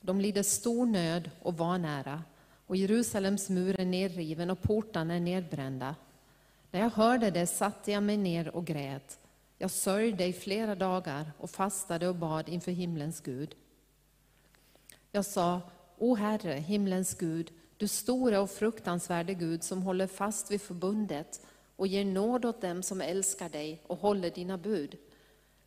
De 0.00 0.20
lider 0.20 0.42
stor 0.42 0.86
nöd 0.86 1.30
och 1.42 1.56
vanära, 1.56 2.22
och 2.66 2.76
Jerusalems 2.76 3.48
mur 3.48 3.80
är 3.80 3.84
nedriven 3.84 4.50
och 4.50 4.62
portarna 4.62 5.14
är 5.14 5.20
nedbrända. 5.20 5.94
När 6.70 6.80
jag 6.80 6.90
hörde 6.90 7.30
det 7.30 7.46
satte 7.46 7.92
jag 7.92 8.02
mig 8.02 8.16
ner 8.16 8.56
och 8.56 8.66
grät. 8.66 9.18
Jag 9.58 9.70
sörjde 9.70 10.26
i 10.26 10.32
flera 10.32 10.74
dagar 10.74 11.32
och 11.38 11.50
fastade 11.50 12.08
och 12.08 12.14
bad 12.14 12.48
inför 12.48 12.72
himlens 12.72 13.20
Gud. 13.20 13.54
Jag 15.12 15.24
sa, 15.24 15.60
O 15.98 16.14
Herre, 16.14 16.52
himlens 16.52 17.14
Gud, 17.14 17.52
du 17.76 17.88
stora 17.88 18.40
och 18.40 18.50
fruktansvärde 18.50 19.34
Gud 19.34 19.62
som 19.62 19.82
håller 19.82 20.06
fast 20.06 20.50
vid 20.50 20.62
förbundet 20.62 21.40
och 21.76 21.86
ger 21.86 22.04
nåd 22.04 22.44
åt 22.44 22.60
dem 22.60 22.82
som 22.82 23.00
älskar 23.00 23.48
dig 23.48 23.82
och 23.86 23.98
håller 23.98 24.30
dina 24.30 24.58
bud. 24.58 24.96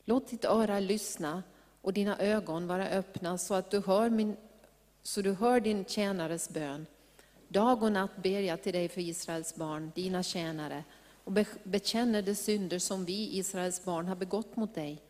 Låt 0.06 0.28
ditt 0.28 0.46
öra 0.46 0.80
lyssna 0.80 1.44
och 1.82 1.94
dina 1.94 2.20
ögon 2.20 2.68
vara 2.68 2.88
öppna 2.88 3.38
så 3.38 3.54
att 3.54 3.72
du 3.72 3.80
hör, 3.80 4.10
min, 4.10 4.38
så 5.04 5.22
du 5.22 5.34
hör 5.34 5.60
din 5.60 5.86
tjänares 5.86 6.50
bön. 6.50 6.86
Dag 7.48 7.84
och 7.84 7.92
natt 7.92 8.16
ber 8.16 8.40
jag 8.40 8.62
till 8.62 8.74
dig 8.74 8.90
för 8.90 9.02
Israels 9.02 9.56
barn, 9.56 9.92
dina 9.96 10.24
tjänare, 10.24 10.84
och 11.24 11.32
be- 11.32 11.46
bekänner 11.64 12.22
de 12.22 12.36
synder 12.36 12.80
som 12.80 13.06
vi, 13.06 13.38
Israels 13.38 13.84
barn, 13.84 14.08
har 14.08 14.16
begått 14.16 14.56
mot 14.56 14.76
dig. 14.76 15.02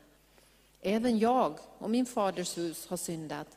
Även 0.82 1.20
jag 1.20 1.60
och 1.78 1.90
min 1.90 2.06
faders 2.06 2.58
hus 2.58 2.88
har 2.88 2.98
syndat. 2.98 3.48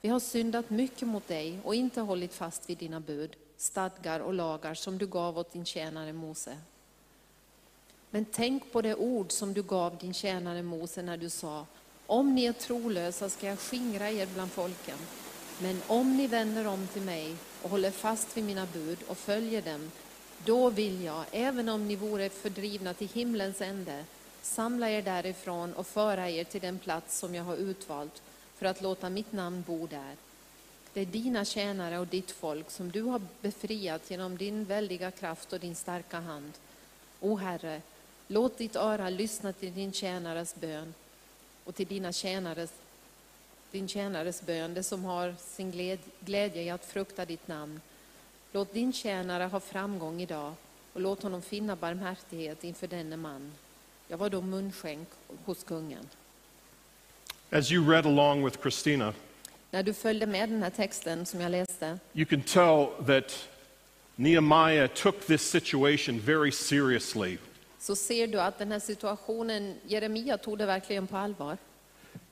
Vi 0.00 0.08
har 0.08 0.20
syndat 0.20 0.70
mycket 0.70 1.08
mot 1.08 1.28
dig 1.28 1.58
och 1.64 1.74
inte 1.74 2.00
hållit 2.00 2.34
fast 2.34 2.70
vid 2.70 2.78
dina 2.78 3.00
bud, 3.00 3.36
stadgar 3.56 4.20
och 4.20 4.34
lagar 4.34 4.74
som 4.74 4.98
du 4.98 5.06
gav 5.06 5.38
åt 5.38 5.52
din 5.52 5.64
tjänare 5.64 6.12
Mose. 6.12 6.56
Men 8.10 8.24
tänk 8.24 8.72
på 8.72 8.82
det 8.82 8.94
ord 8.94 9.32
som 9.32 9.54
du 9.54 9.62
gav 9.62 9.98
din 9.98 10.14
tjänare 10.14 10.62
Mose 10.62 11.02
när 11.02 11.16
du 11.16 11.30
sa, 11.30 11.66
om 12.06 12.34
ni 12.34 12.44
är 12.44 12.52
trolösa 12.52 13.28
ska 13.28 13.46
jag 13.46 13.58
skingra 13.58 14.10
er 14.10 14.26
bland 14.34 14.50
folken. 14.50 14.98
Men 15.58 15.82
om 15.86 16.16
ni 16.16 16.26
vänder 16.26 16.66
om 16.66 16.86
till 16.86 17.02
mig 17.02 17.36
och 17.62 17.70
håller 17.70 17.90
fast 17.90 18.36
vid 18.36 18.44
mina 18.44 18.66
bud 18.66 18.98
och 19.08 19.18
följer 19.18 19.62
dem, 19.62 19.90
då 20.44 20.70
vill 20.70 21.04
jag, 21.04 21.24
även 21.32 21.68
om 21.68 21.88
ni 21.88 21.96
vore 21.96 22.28
fördrivna 22.28 22.94
till 22.94 23.08
himlens 23.08 23.60
ände, 23.60 24.04
samla 24.42 24.90
er 24.90 25.02
därifrån 25.02 25.72
och 25.74 25.86
föra 25.86 26.30
er 26.30 26.44
till 26.44 26.60
den 26.60 26.78
plats 26.78 27.18
som 27.18 27.34
jag 27.34 27.44
har 27.44 27.56
utvalt 27.56 28.22
för 28.54 28.66
att 28.66 28.82
låta 28.82 29.10
mitt 29.10 29.32
namn 29.32 29.64
bo 29.66 29.86
där. 29.86 30.14
Det 30.92 31.00
är 31.00 31.06
dina 31.06 31.44
tjänare 31.44 31.98
och 31.98 32.06
ditt 32.06 32.30
folk 32.30 32.70
som 32.70 32.90
du 32.90 33.02
har 33.02 33.22
befriat 33.40 34.10
genom 34.10 34.36
din 34.36 34.64
väldiga 34.64 35.10
kraft 35.10 35.52
och 35.52 35.60
din 35.60 35.74
starka 35.74 36.20
hand. 36.20 36.52
O 37.20 37.36
Herre, 37.36 37.82
låt 38.28 38.58
ditt 38.58 38.76
öra 38.76 39.10
lyssna 39.10 39.52
till 39.52 39.74
din 39.74 39.92
tjänares 39.92 40.54
bön 40.54 40.94
och 41.64 41.74
till 41.74 41.86
dina 41.86 42.12
tjänares, 42.12 42.72
din 43.70 43.88
tjänares 43.88 44.42
bön, 44.42 44.74
det 44.74 44.82
som 44.82 45.04
har 45.04 45.34
sin 45.38 45.98
glädje 46.20 46.62
i 46.62 46.70
att 46.70 46.84
frukta 46.84 47.24
ditt 47.24 47.48
namn. 47.48 47.80
Låt 48.52 48.72
din 48.72 48.92
tjänare 48.92 49.44
ha 49.44 49.60
framgång 49.60 50.20
idag 50.20 50.54
och 50.92 51.00
låt 51.00 51.22
honom 51.22 51.42
finna 51.42 51.76
barmhärtighet 51.76 52.64
inför 52.64 52.86
denne 52.86 53.16
man. 53.16 53.52
Jag 54.08 54.18
var 54.18 54.30
då 54.30 54.40
munskänk 54.40 55.08
hos 55.44 55.64
kungen. 55.64 56.08
As 57.50 57.72
you 57.72 57.90
read 57.90 58.06
along 58.06 58.44
with 58.44 58.60
Christina, 58.62 59.14
När 59.70 59.82
du 59.82 59.94
följde 59.94 60.26
med 60.26 60.48
den 60.48 60.62
här 60.62 60.70
texten 60.70 61.26
som 61.26 61.40
jag 61.40 61.50
läste 61.50 61.98
you 62.12 62.24
can 62.26 62.42
tell 62.42 63.06
that 63.06 63.48
Nehemiah 64.16 64.86
took 64.86 65.26
this 65.26 65.50
situation 65.50 66.20
very 66.20 66.52
seriously. 66.52 67.38
Så 67.86 67.96
ser 67.96 68.26
du 68.26 68.40
att 68.40 68.58
den 68.58 68.72
här 68.72 68.78
situationen, 68.78 69.74
Jeremia 69.86 70.38
tog 70.38 70.58
det 70.58 70.66
verkligen 70.66 71.06
på 71.06 71.16
allvar. 71.16 71.58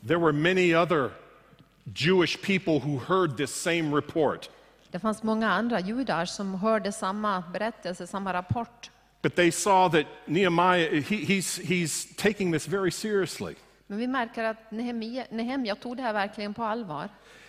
There 0.07 0.19
were 0.19 0.33
many 0.33 0.75
other 0.75 1.11
Jewish 1.95 2.37
people 2.43 2.79
who 2.79 2.99
heard 2.99 3.37
this 3.37 3.51
same 3.55 3.97
report, 3.97 4.51
Det 4.91 4.99
fanns 4.99 5.23
många 5.23 5.51
andra 5.53 5.81
judar 5.81 6.25
som 6.25 6.55
hörde 6.55 6.93
samma 6.93 7.41
berättelse, 7.53 8.07
samma 8.07 8.33
rapport. 8.33 8.91
but 9.23 9.37
they 9.37 9.51
saw 9.51 9.89
that 9.89 10.07
Nehemiah, 10.27 11.01
he, 11.01 11.17
he's, 11.25 11.59
he's 11.59 12.17
taking 12.17 12.53
this 12.53 12.67
very 12.67 12.91
seriously. 12.91 13.55
Men 13.87 13.99
vi 13.99 14.07
märker 14.07 14.45
att 14.45 14.71
Nehemia, 14.71 15.25
Nehemja 15.31 15.75
tog 15.75 15.97
det 15.97 16.03
här 16.03 16.13
verkligen 16.13 16.55
på 16.55 16.65
allvar. 16.65 17.09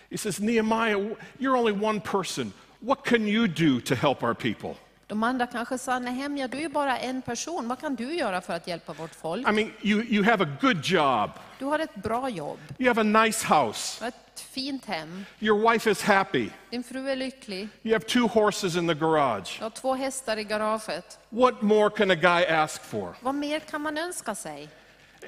He 0.09 0.17
says, 0.17 0.39
Nehemiah, 0.39 1.15
you're 1.38 1.57
only 1.57 1.85
one 1.85 2.00
person. 2.00 2.53
What 2.79 3.05
can 3.05 3.27
you 3.27 3.47
do 3.47 3.79
to 3.81 3.95
help 3.95 4.24
our 4.24 4.33
people? 4.33 4.75
De 5.07 5.24
andra 5.24 5.47
kanske 5.47 5.77
sa, 5.77 6.00
Nehemja 6.00 6.47
du 6.47 6.62
är 6.62 6.69
bara 6.69 7.00
en 7.00 7.21
person, 7.21 7.67
vad 7.67 7.79
kan 7.79 7.95
du 7.95 8.15
göra 8.15 8.41
för 8.41 8.53
att 8.53 8.67
hjälpa 8.67 8.93
vårt 8.93 9.15
folk? 9.15 9.47
I 9.50 9.51
mean, 9.51 9.71
you, 9.81 10.03
you 10.03 10.24
have 10.24 10.43
a 10.43 10.47
good 10.62 10.85
job, 10.85 11.31
Du 11.59 11.65
har 11.65 11.79
ett 11.79 11.95
bra 11.95 12.29
jobb, 12.29 12.59
you 12.77 12.89
have 12.89 13.01
a 13.01 13.24
nice 13.24 13.47
house, 13.47 14.00
du 14.00 14.03
har 14.03 14.07
ett 14.07 14.39
fint 14.39 14.85
hem, 14.85 15.25
your 15.39 15.71
wife 15.71 15.91
is 15.91 16.01
happy, 16.03 16.50
din 16.69 16.83
fru 16.83 17.09
är 17.09 17.15
lycklig, 17.15 17.67
you 17.83 17.93
have 17.93 18.05
two 18.05 18.27
horses 18.27 18.75
in 18.75 18.88
the 18.88 18.93
garage. 18.93 19.55
du 19.57 19.63
har 19.63 19.69
två 19.69 19.93
hästar 19.95 20.38
i 20.38 20.43
garaget. 20.43 21.19
What 21.29 21.62
more 21.62 21.89
can 21.89 22.12
a 22.12 22.15
guy 22.15 22.45
ask 22.45 22.83
for? 22.83 23.15
Vad 23.21 23.35
mer 23.35 23.59
kan 23.59 23.81
man 23.81 23.97
önska 23.97 24.35
sig? 24.35 24.69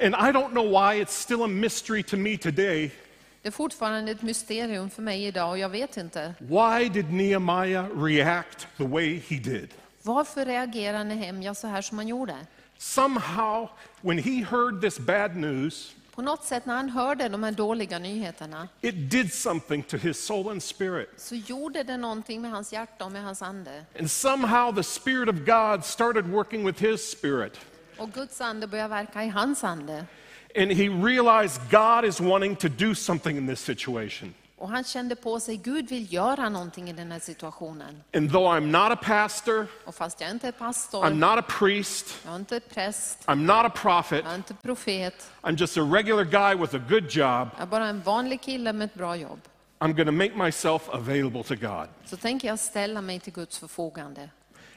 And 0.02 0.16
I 0.16 0.32
don't 0.32 0.50
know 0.52 0.70
why 0.70 1.02
it's 1.02 1.14
still 1.22 1.44
a 1.44 1.48
mystery 1.48 2.04
to 2.04 2.18
me 2.18 2.38
today. 2.38 2.92
Det 3.42 3.48
är 3.48 3.52
fortfarande 3.52 4.12
ett 4.12 4.22
mysterium 4.22 4.90
för 4.90 5.02
mig 5.02 5.26
idag 5.26 5.50
och 5.50 5.58
jag 5.58 5.70
vet 5.70 5.98
inte. 5.98 6.34
Why 6.40 6.90
did 6.90 7.14
Nehemiah 7.14 8.04
react 8.04 8.68
the 8.78 8.88
way 8.88 9.22
he 9.30 9.36
did? 9.36 9.70
Varför 10.02 10.46
reagerar 10.46 11.04
Nehemja 11.04 11.56
så 11.56 11.68
här 11.68 11.82
som 11.82 11.98
han 11.98 12.08
gjorde? 12.08 12.36
Somehow, 12.78 13.70
when 14.02 14.18
he 14.18 14.44
heard 14.44 14.82
this 14.82 15.00
bad 15.00 15.36
news, 15.36 15.96
På 16.16 16.22
något 16.22 16.44
sätt 16.44 16.66
när 16.66 16.76
han 16.76 16.90
hörde 16.90 17.30
de 17.30 17.44
här 17.44 17.52
dåliga 17.52 18.00
nyheterna 18.00 18.68
it 18.82 19.12
did 19.12 19.34
something 19.34 19.84
to 19.84 19.98
his 19.98 20.26
soul 20.26 20.50
and 20.52 20.64
spirit. 20.64 21.10
så 21.18 21.36
gjorde 21.36 21.84
det 21.84 21.98
någonting 21.98 22.42
med 22.42 22.52
hans 22.52 22.74
hjärta 22.74 23.06
och 23.06 23.12
med 23.12 23.24
hans 23.24 23.42
ande. 23.42 23.86
And 24.00 24.12
somehow 24.12 24.76
the 24.76 24.84
Spirit 24.84 25.30
of 25.30 25.36
God 25.36 25.86
started 25.86 26.26
working 26.28 26.66
with 26.66 26.82
his 26.84 27.12
spirit. 27.12 27.60
Och 27.98 28.12
Guds 28.12 28.42
ande 28.42 28.68
började 28.68 28.90
verka 28.90 29.24
i 29.24 29.28
hans 29.30 29.64
ande. 29.64 30.06
And 30.56 30.72
he 30.72 30.90
realized 30.90 31.62
God 31.70 32.06
is 32.06 32.20
wanting 32.20 32.56
to 32.56 32.68
do 32.70 32.96
something 32.96 33.38
in 33.38 33.48
this 33.48 33.60
situation. 33.60 34.34
Och 34.60 34.70
han 34.70 34.84
kände 34.84 35.16
på 35.16 35.40
sig, 35.40 35.58
Gud 35.58 35.90
vill 35.90 36.14
göra 36.14 36.50
någonting 36.50 36.90
i 36.90 36.94
den 36.94 37.12
här 37.12 37.20
situationen. 37.20 38.04
And 38.14 38.32
though 38.32 38.56
I'm 38.56 38.66
not 38.66 38.92
a 38.92 38.96
pastor, 38.96 39.68
Och 39.86 39.96
fast 39.96 40.22
jag 40.22 40.32
inte 40.32 40.48
är 40.48 40.52
pastor, 40.52 41.04
I'm 41.04 41.14
not 41.14 41.40
a 41.40 41.46
priest, 41.60 42.16
jag 42.26 42.34
är 42.34 42.40
inte 42.40 42.60
präst, 42.60 43.26
I'm 43.26 43.36
not 43.36 43.66
a 43.66 43.70
prophet, 43.70 44.22
jag 44.24 44.32
är 44.32 44.36
inte 44.36 44.54
profet, 44.54 45.32
I'm 45.42 45.56
just 45.60 45.78
a 45.78 45.82
regular 45.82 46.24
guy 46.24 46.56
with 46.62 46.76
a 46.76 46.82
good 46.90 47.04
job, 47.04 47.50
jag 47.54 47.62
är 47.62 47.66
bara 47.66 47.88
en 47.88 48.02
vanlig 48.02 48.42
kille 48.42 48.74
med 48.74 48.86
ett 48.86 48.94
bra 48.94 49.16
jobb. 49.16 49.40
I'm 49.80 49.94
going 49.94 50.08
to 50.08 50.12
make 50.12 50.36
myself 50.36 50.90
available 50.90 51.44
to 51.44 51.56
God. 51.56 51.88
Så 52.06 52.18
tänker 52.18 52.48
jag 52.48 52.60
ställa 52.60 53.02
mig 53.02 53.20
till 53.20 53.34
Guds 53.34 53.60
förfogande. 53.60 54.30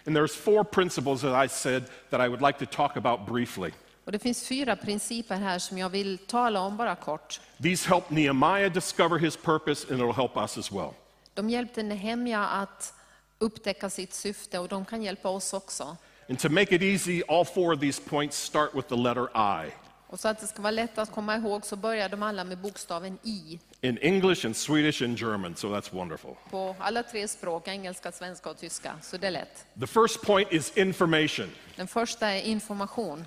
And 0.06 0.16
there's 0.16 0.36
four 0.36 0.64
principles 0.64 1.20
that 1.20 1.44
I 1.44 1.48
said 1.48 1.84
that 2.10 2.20
I 2.20 2.28
would 2.28 2.42
like 2.42 2.58
to 2.58 2.66
talk 2.66 2.96
about 2.96 3.26
briefly. 3.26 3.70
Och 4.10 4.12
det 4.12 4.18
finns 4.18 4.48
fyra 4.48 4.76
principer 4.76 5.36
här 5.36 5.58
som 5.58 5.78
jag 5.78 5.88
vill 5.88 6.18
tala 6.18 6.60
om 6.60 6.76
bara 6.76 6.96
kort. 6.96 7.40
These 7.62 7.88
help 7.88 8.10
Nehemiah 8.10 8.72
discover 8.72 9.18
his 9.18 9.36
purpose, 9.36 9.92
and 9.92 10.02
it'll 10.02 10.12
help 10.12 10.36
us 10.36 10.58
as 10.58 10.72
well. 10.72 10.90
De 11.34 11.50
hjälpte 11.50 11.82
Nehemja 11.82 12.46
att 12.46 12.94
upptäcka 13.38 13.90
sitt 13.90 14.14
syfte 14.14 14.58
och 14.58 14.68
de 14.68 14.84
kan 14.84 15.02
hjälpa 15.02 15.28
oss 15.28 15.52
också. 15.52 15.96
And 16.28 16.38
to 16.38 16.48
make 16.48 16.74
it 16.74 16.82
easy, 16.82 17.22
all 17.28 17.44
four 17.44 17.74
of 17.74 17.80
these 17.80 18.02
points 18.02 18.36
start 18.36 18.74
with 18.74 18.88
the 18.88 18.96
letter 18.96 19.28
I. 19.64 19.70
Och 20.06 20.20
så 20.20 20.28
att 20.28 20.40
det 20.40 20.46
ska 20.46 20.62
vara 20.62 20.70
lätt 20.70 20.98
att 20.98 21.12
komma 21.12 21.36
ihåg 21.36 21.66
så 21.66 21.76
börjar 21.76 22.08
de 22.08 22.22
alla 22.22 22.44
med 22.44 22.58
bokstaven 22.58 23.18
I 23.22 23.58
In 23.80 23.98
English 23.98 24.46
and 24.46 24.56
Swedish 24.56 25.02
and 25.02 25.18
German, 25.18 25.56
so 25.56 25.68
that's 25.68 25.94
wonderful. 25.94 26.34
på 26.50 26.76
alla 26.78 27.02
tre 27.02 27.28
språk, 27.28 27.68
engelska, 27.68 28.12
svenska 28.12 28.50
och 28.50 28.58
tyska. 28.58 28.92
Så 29.02 29.16
det 29.16 29.26
är 29.26 29.30
lätt. 29.30 29.66
The 29.80 29.86
first 29.86 30.22
point 30.22 30.52
is 30.52 30.76
information. 30.76 31.50
Den 31.76 31.88
första 31.88 32.28
är 32.28 32.42
information. 32.42 33.24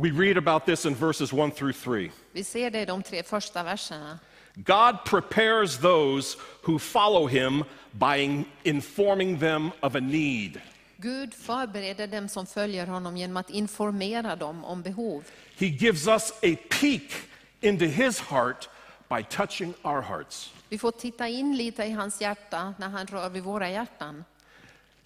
We 0.00 0.10
read 0.10 0.38
about 0.38 0.64
this 0.64 0.86
in 0.86 0.94
verses 0.94 1.30
1 1.30 1.50
through 1.50 1.74
3. 1.74 2.10
Vi 2.32 2.44
ser 2.44 2.70
det 2.70 2.80
i 2.80 2.84
de 2.84 3.02
tre 3.02 3.22
första 3.22 3.62
verserna. 3.62 4.18
God 4.54 5.04
prepares 5.04 5.78
those 5.78 6.36
who 6.62 6.78
follow 6.78 7.26
him 7.26 7.64
by 7.92 8.44
informing 8.64 9.38
them 9.38 9.70
of 9.82 9.94
a 9.94 10.00
need. 10.00 10.60
Gud 10.96 11.34
förbereder 11.34 12.06
dem 12.06 12.28
som 12.28 12.46
följer 12.46 12.86
honom 12.86 13.16
genom 13.16 13.36
att 13.36 13.50
informera 13.50 14.36
dem 14.36 14.64
om 14.64 14.82
behov. 14.82 15.24
He 15.58 15.66
gives 15.66 16.06
us 16.06 16.32
a 16.42 16.56
peek 16.80 17.12
into 17.60 17.84
his 17.84 18.20
heart 18.20 18.68
by 19.08 19.22
touching 19.22 19.74
our 19.82 20.00
hearts. 20.00 20.52
Vi 20.68 20.78
får 20.78 20.90
titta 20.90 21.28
in 21.28 21.56
lite 21.56 21.84
i 21.84 21.90
hans 21.90 22.20
hjärta 22.20 22.74
när 22.78 22.88
han 22.88 23.06
rör 23.06 23.28
vid 23.28 23.42
våra 23.42 23.70
hjärtan. 23.70 24.24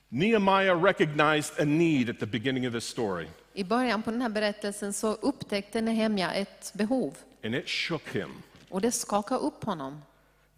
Nehemiah 0.09 0.83
recognized 0.83 1.61
a 1.61 1.65
need 1.65 2.11
at 2.11 2.21
the 2.21 2.27
beginning 2.27 2.67
of 2.67 2.73
this 2.73 2.85
story, 2.85 3.27
I 3.57 3.65
början 3.65 4.03
på 4.03 4.11
den 4.11 4.23
här 4.23 4.29
berättelsen 4.29 4.93
så 4.93 5.13
upptäckte 5.15 5.81
Nehemja 5.81 6.33
ett 6.35 6.73
behov 6.75 7.17
and 7.45 7.55
it 7.55 7.69
shook 7.69 8.09
him. 8.09 8.43
och 8.69 8.81
det 8.81 8.93
skakade 8.93 9.41
upp 9.41 9.65
honom. 9.65 10.03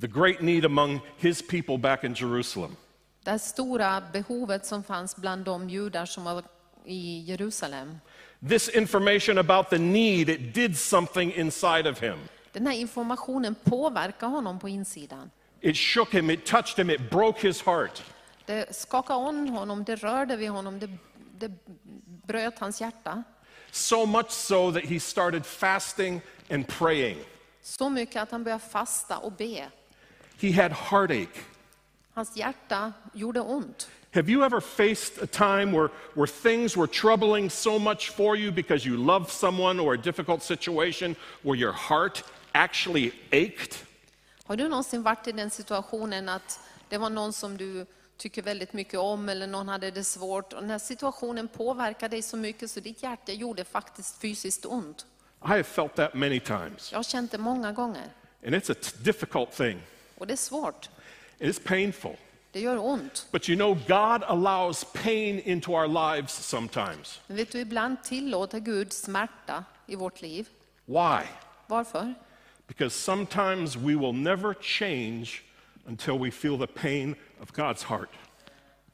The 0.01 0.07
great 0.07 0.41
need 0.41 0.65
among 0.65 1.01
his 1.19 1.49
people 1.49 1.79
back 1.79 2.05
in 2.05 2.15
Jerusalem. 2.15 2.77
Det 3.25 3.39
stora 3.39 4.03
behovet 4.13 4.67
som 4.67 4.83
fanns 4.85 5.17
bland 5.17 5.45
de 5.45 5.71
judar 5.71 6.07
som 6.07 6.25
var 6.25 6.43
i 6.85 7.25
Jerusalem. 7.27 7.99
This 8.49 8.69
information 8.69 9.39
about 9.39 9.71
the 9.71 9.79
need, 9.79 10.29
it 10.29 10.55
did 10.55 10.79
something 10.79 11.33
inside 11.35 11.87
of 11.87 12.03
him. 12.03 12.19
Den 12.53 12.67
här 12.67 12.75
informationen 12.75 13.55
påverkar 13.65 14.27
honom 14.27 14.59
på 14.59 14.69
insidan. 14.69 15.31
It 15.61 15.77
shook 15.77 16.15
him, 16.15 16.31
it 16.31 16.47
touched 16.47 16.79
him, 16.79 16.91
it 16.91 17.11
broke 17.11 17.47
his 17.47 17.63
heart. 17.63 18.03
Det 18.47 18.77
skakade 18.77 19.19
om 19.19 19.49
honom, 19.49 19.85
det 19.85 19.97
rörde 19.97 20.37
vid 20.37 20.51
honom, 20.51 20.79
det, 20.79 20.91
det 21.39 21.53
bröt 22.27 22.59
hans 22.59 22.81
hjärta. 22.81 23.23
So 23.71 24.07
much 24.07 24.31
so 24.31 24.73
that 24.73 24.85
he 24.85 25.01
started 25.01 25.47
fasting 25.47 26.21
and 26.51 26.69
praying. 26.69 27.19
Så 27.63 27.89
mycket 27.89 28.23
att 28.23 28.31
han 28.31 28.45
började 28.45 28.65
fasta 28.65 29.19
och 29.19 29.33
be. 29.33 29.71
He 30.41 30.63
had 30.63 30.73
heartache. 30.73 31.41
Hans 32.15 32.37
hjärta 32.37 32.93
gjorde 33.13 33.41
ont. 33.41 33.89
Have 34.15 34.33
you 34.33 34.45
ever 34.45 34.61
faced 34.61 35.23
a 35.23 35.27
time 35.27 35.73
where, 35.73 35.91
where 36.15 36.27
things 36.27 36.77
were 36.77 36.87
troubling 36.87 37.51
so 37.51 37.79
much 37.79 38.11
for 38.11 38.37
you 38.37 38.51
because 38.51 38.89
you 38.89 38.97
loved 38.97 39.31
someone 39.31 39.79
or 39.79 39.95
a 39.95 39.97
difficult 39.97 40.43
situation 40.43 41.17
where 41.43 41.55
your 41.55 41.73
heart 41.73 42.25
actually 42.53 43.13
ached? 43.31 43.85
Har 44.45 44.57
du 44.57 44.69
någonsin 44.69 45.03
varit 45.03 45.29
i 45.29 45.33
den 45.33 45.51
situationen 45.51 46.29
att 46.29 46.61
det 46.89 46.99
var 46.99 47.11
någon 47.11 47.33
som 47.33 47.57
du 47.57 47.87
tycker 48.17 48.43
väldigt 48.43 48.73
mycket 48.73 48.99
om 49.01 49.29
eller 49.29 49.47
någon 49.47 49.69
hade 49.69 49.91
det 49.91 50.05
svårt 50.05 50.53
och 50.53 50.61
den 50.61 50.71
här 50.71 50.79
situationen 50.79 51.49
påverkade 51.49 52.17
dig 52.17 52.23
så 52.23 52.37
mycket 52.37 52.71
så 52.71 52.81
ditt 52.81 53.03
hjärta 53.03 53.33
gjorde 53.33 53.65
faktiskt 53.65 54.21
fysiskt 54.21 54.67
ont. 54.67 55.07
I 55.45 55.49
have 55.49 55.63
felt 55.63 55.95
that 55.95 56.15
many 56.15 56.41
times. 56.41 56.93
Jag 56.93 56.99
har 56.99 57.03
känt 57.03 57.33
det 57.33 57.39
många 57.39 57.73
gånger 57.73 58.05
And 58.47 58.55
it's 58.55 58.73
a 58.73 58.75
difficult 59.03 59.53
thing. 59.53 59.83
och 60.19 60.27
det 60.27 60.35
är 60.35 60.37
svårt. 60.37 60.89
It's 61.39 61.63
painful. 61.65 62.17
Det 62.53 62.61
gör 62.61 62.79
ont. 62.79 63.27
But 63.31 63.49
you 63.49 63.57
know, 63.57 63.75
God 63.75 64.23
allows 64.23 64.85
pain 64.85 65.41
into 65.41 65.73
our 65.73 65.89
lives 65.89 66.33
sometimes. 66.33 67.21
Men 67.27 67.37
vet 67.37 67.53
du, 67.53 67.59
ibland 67.59 68.05
tillåter 68.05 68.61
Gud 68.61 68.93
smärta 68.93 69.65
i 69.87 69.97
vårt 69.97 70.23
liv. 70.23 70.49
Why? 70.85 71.27
Varför? 71.67 72.15
Because 72.67 72.97
sometimes 72.99 73.77
we 73.77 73.97
will 73.97 74.13
never 74.13 74.55
change 74.55 75.43
until 75.87 76.19
we 76.19 76.31
feel 76.31 76.59
the 76.59 76.67
pain 76.67 77.15
of 77.43 77.53
God's 77.53 77.85
heart. 77.85 78.09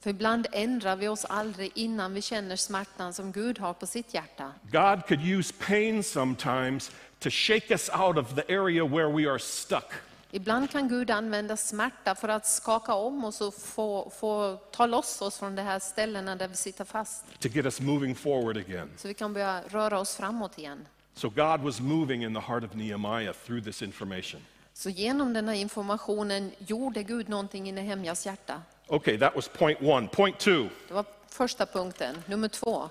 För 0.01 0.11
ibland 0.11 0.47
ändrar 0.53 0.97
vi 0.97 1.09
oss 1.09 1.25
aldrig 1.25 1.73
innan 1.75 2.15
vi 2.15 2.23
känner 2.23 2.57
smärtan 2.57 3.13
som 3.13 3.33
Gud 3.33 3.59
har 3.59 3.73
på 3.73 3.87
sitt 3.87 4.15
hjärta. 4.15 4.53
God 4.63 5.07
could 5.07 5.27
use 5.39 5.55
pain 5.67 6.03
sometimes 6.03 6.91
to 7.19 7.31
shake 7.31 7.75
us 7.75 7.91
out 8.01 8.17
of 8.17 8.35
the 8.35 8.55
area 8.57 8.85
where 8.85 9.13
we 9.13 9.31
are 9.31 9.39
stuck. 9.39 9.93
Ibland 10.35 10.71
kan 10.71 10.89
Gud 10.89 11.11
använda 11.11 11.57
smärta 11.57 12.15
för 12.15 12.29
att 12.29 12.47
skaka 12.47 12.95
om 12.95 13.25
oss 13.25 13.41
och 13.41 13.55
få, 13.55 14.13
få 14.21 14.57
ta 14.71 14.87
loss 14.87 15.23
oss 15.23 15.39
från 15.39 15.55
de 15.55 15.63
här 15.63 15.79
ställena 15.79 16.37
där 16.37 16.49
vi 16.49 16.57
sitter 16.57 16.85
fast. 16.85 17.25
to 17.41 17.49
get 17.49 17.65
us 17.65 17.81
moving 17.81 18.15
forward 18.15 18.57
again. 18.57 18.91
Så 18.97 19.09
vi 19.09 19.15
kan 19.15 19.33
börja 19.33 19.63
röra 19.69 19.99
oss 19.99 20.17
framåt 20.17 20.59
igen. 20.59 20.89
So 21.15 21.31
God 21.31 21.61
was 21.61 21.81
moving 21.81 22.25
in 22.25 22.35
the 22.35 22.41
heart 22.41 22.65
of 22.65 22.75
Nehemiah 22.75 23.33
through 23.33 23.65
this 23.65 23.83
information. 23.83 24.41
Så 24.75 24.91
genom 24.91 25.33
den 25.33 25.49
här 25.49 25.55
informationen 25.55 26.53
gjorde 26.59 27.03
Gud 27.03 27.29
någonting 27.29 27.69
i 27.69 27.73
Nehemjas 27.73 28.27
hjärta. 28.27 28.63
Okay, 28.89 29.19
that 29.19 29.35
was 29.35 29.49
point 29.49 29.83
one. 29.83 30.09
Point 30.09 30.39
two 30.39 30.69
Det 30.89 30.95
var 30.95 31.05
första 31.29 31.67
punkten. 31.67 32.23
Nummer 32.27 32.49
två, 32.49 32.91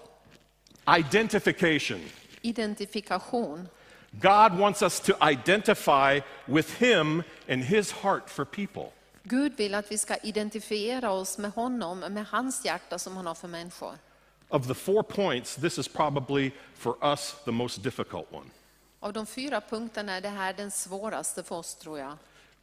identification. 0.97 1.99
identifikation. 2.41 3.67
God 4.11 4.59
wants 4.59 4.81
us 4.81 4.99
to 4.99 5.13
identify 5.31 6.21
with 6.45 6.83
Him 6.83 7.23
and 7.49 7.63
His 7.63 7.91
heart 7.91 8.29
for 8.29 8.45
people. 8.45 8.91
Gud 9.23 9.53
vill 9.57 9.75
att 9.75 9.91
vi 9.91 9.97
ska 9.97 10.15
identifiera 10.23 11.11
oss 11.11 11.37
med 11.37 11.51
honom, 11.51 11.99
med 11.99 12.25
hans 12.25 12.65
hjärta 12.65 12.99
som 12.99 13.15
han 13.17 13.25
har 13.25 13.35
för 13.35 13.47
människor. 13.47 13.93
Of 14.49 14.67
the 14.67 14.73
four 14.73 15.03
points, 15.03 15.55
this 15.55 15.77
is 15.77 15.87
probably 15.87 16.51
for 16.75 16.97
us 17.01 17.35
the 17.45 17.51
most 17.51 17.83
difficult 17.83 18.33
one. 18.33 18.45
Av 19.03 19.13
de 19.13 19.25
fyra 19.25 19.61
punkterna 19.69 20.13
är 20.13 20.21
det 20.21 20.29
här 20.29 20.53
den 20.53 20.71
svåraste 20.71 21.43
för 21.43 21.55
oss 21.55 21.75
tror 21.75 21.99
jag. 21.99 22.17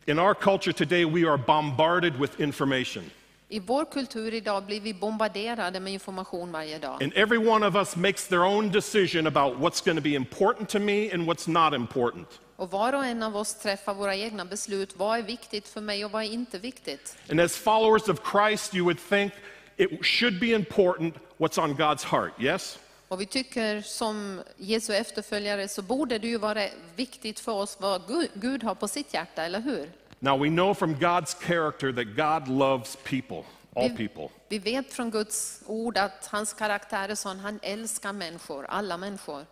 In 0.06 0.18
our 0.18 0.34
culture 0.34 0.72
today, 0.72 1.04
we 1.04 1.30
are 1.30 1.38
bombarded 1.46 2.16
with 2.20 2.40
information, 2.40 3.10
I 3.48 3.60
vår 3.60 3.84
kultur 3.84 4.34
idag 4.34 4.64
blir 4.64 4.80
vi 4.80 4.94
bombarderade 4.94 5.80
med 5.80 5.92
information 5.92 6.52
varje 6.52 6.78
dag. 6.78 7.02
and 7.02 7.12
every 7.16 7.38
one 7.48 7.66
of 7.66 7.74
us 7.76 7.96
makes 7.96 8.28
their 8.28 8.42
own 8.44 8.70
decision 8.70 9.26
about 9.26 9.58
what's 9.58 9.84
going 9.84 9.96
to 9.96 10.02
be 10.02 10.14
important 10.14 10.68
to 10.68 10.78
me 10.78 11.10
and 11.12 11.22
what's 11.28 11.48
not 11.48 11.74
important. 11.74 12.40
Och 12.56 12.70
var 12.70 12.92
och 12.92 13.04
en 13.04 13.22
av 13.22 13.36
oss 13.36 13.54
träffar 13.54 13.94
våra 13.94 14.16
egna 14.16 14.44
beslut. 14.44 14.96
Vad 14.96 15.18
är 15.18 15.22
viktigt 15.22 15.68
för 15.68 15.80
mig 15.80 16.04
och 16.04 16.10
vad 16.10 16.22
är 16.22 16.32
inte 16.32 16.58
viktigt? 16.58 17.16
And 17.30 17.40
as 17.40 17.56
followers 17.56 18.08
of 18.08 18.20
Christ, 18.32 18.74
you 18.74 18.84
would 18.84 18.98
think 19.08 19.32
it 19.76 20.04
should 20.06 20.40
be 20.40 20.46
important 20.46 21.14
what's 21.38 21.64
on 21.64 21.74
God's 21.76 22.04
heart, 22.04 22.32
yes? 22.40 22.78
Och 23.08 23.20
vi 23.20 23.26
tycker 23.26 23.80
som 23.80 24.42
Jesu 24.56 24.94
efterföljare 24.94 25.68
så 25.68 25.82
borde 25.82 26.18
det 26.18 26.28
ju 26.28 26.38
vara 26.38 26.62
viktigt 26.96 27.40
för 27.40 27.52
oss 27.52 27.76
vad 27.80 28.02
Gud, 28.34 28.62
har 28.62 28.74
på 28.74 28.88
sitt 28.88 29.14
hjärta, 29.14 29.44
eller 29.44 29.60
hur? 29.60 29.90
Now 30.18 30.42
we 30.42 30.48
know 30.48 30.74
from 30.74 30.94
God's 30.94 31.34
character 31.40 31.92
that 31.92 32.06
God 32.16 32.58
loves 32.58 32.96
people, 32.96 33.42
all 33.76 33.90
people. 33.96 34.28
vi 34.48 34.58
vet 34.58 34.92
från 34.92 35.10
Guds 35.10 35.62
ord 35.66 35.98
att 35.98 36.26
hans 36.26 36.52
karaktär 36.52 37.08
är 37.08 37.14
sån, 37.14 37.38
han 37.38 37.58
älskar 37.62 38.12
människor, 38.12 38.66
alla 38.66 38.96
människor. 38.96 39.46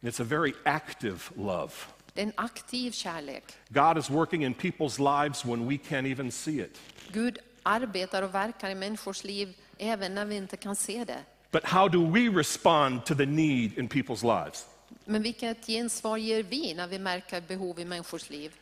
It's 0.00 0.22
a 0.22 0.24
very 0.24 0.54
active 0.64 1.18
love. 1.36 1.72
Det 2.14 2.20
är 2.20 2.26
en 2.26 2.32
aktiv 2.34 2.90
kärlek. 2.90 3.44
God 3.68 3.98
is 3.98 4.10
working 4.10 4.44
in 4.44 4.54
people's 4.54 5.22
lives 5.22 5.44
when 5.44 5.68
we 5.68 5.74
can't 5.74 6.12
even 6.12 6.32
see 6.32 6.60
it. 6.60 6.80
Gud 7.12 7.38
arbetar 7.62 8.22
och 8.22 8.34
verkar 8.34 8.70
i 8.70 8.74
människors 8.74 9.24
liv 9.24 9.56
även 9.78 10.14
när 10.14 10.24
vi 10.24 10.36
inte 10.36 10.56
kan 10.56 10.76
se 10.76 11.04
det. 11.04 11.18
But 11.52 11.64
how 11.64 11.88
do 11.88 12.00
we 12.00 12.28
respond 12.28 13.04
to 13.04 13.14
the 13.14 13.26
need 13.26 13.78
in 13.78 13.88
people's 13.88 14.22
lives? 14.22 14.66
Men 15.04 15.22
vilket 15.22 15.66
gensvar 15.66 16.16
ger 16.16 16.42
vi 16.42 16.74
när 16.74 16.86
vi 16.86 16.98
märker 16.98 17.40
behov 17.40 17.80
i 17.80 17.84
människors 17.84 18.30
liv? 18.30 18.52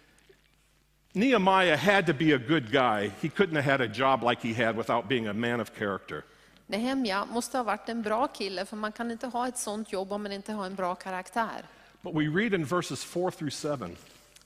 Nehemiah 1.13 1.77
had 1.77 2.07
to 2.07 2.13
be 2.13 2.35
a 2.35 2.39
good 2.49 2.71
guy. 2.71 3.11
He 3.21 3.29
couldn't 3.29 3.63
have 3.63 3.71
had 3.71 3.81
a 3.81 3.93
job 3.95 4.23
like 4.23 4.49
he 4.49 4.65
had 4.65 4.77
without 4.77 5.09
being 5.09 5.27
a 5.27 5.33
man 5.33 5.61
of 5.61 5.71
character. 5.79 6.23
Nehemja 6.67 7.25
måste 7.25 7.57
ha 7.57 7.65
varit 7.65 7.89
en 7.89 8.03
bra 8.03 8.27
kille, 8.29 8.65
för 8.65 8.77
man 8.77 8.93
kan 8.93 9.11
inte 9.11 9.27
ha 9.27 9.49
ett 9.49 9.59
sånt 9.59 9.93
jobb 9.93 10.13
om 10.13 10.23
man 10.23 10.33
inte 10.33 10.53
har 10.53 10.67
en 10.67 10.75
bra 10.75 10.95
karaktär. 10.95 11.65
But 12.03 12.15
we 12.15 12.41
read 12.41 12.55
in 12.55 12.65
verses 12.65 13.05
4 13.05 13.31
through 13.31 13.51
7 13.51 13.97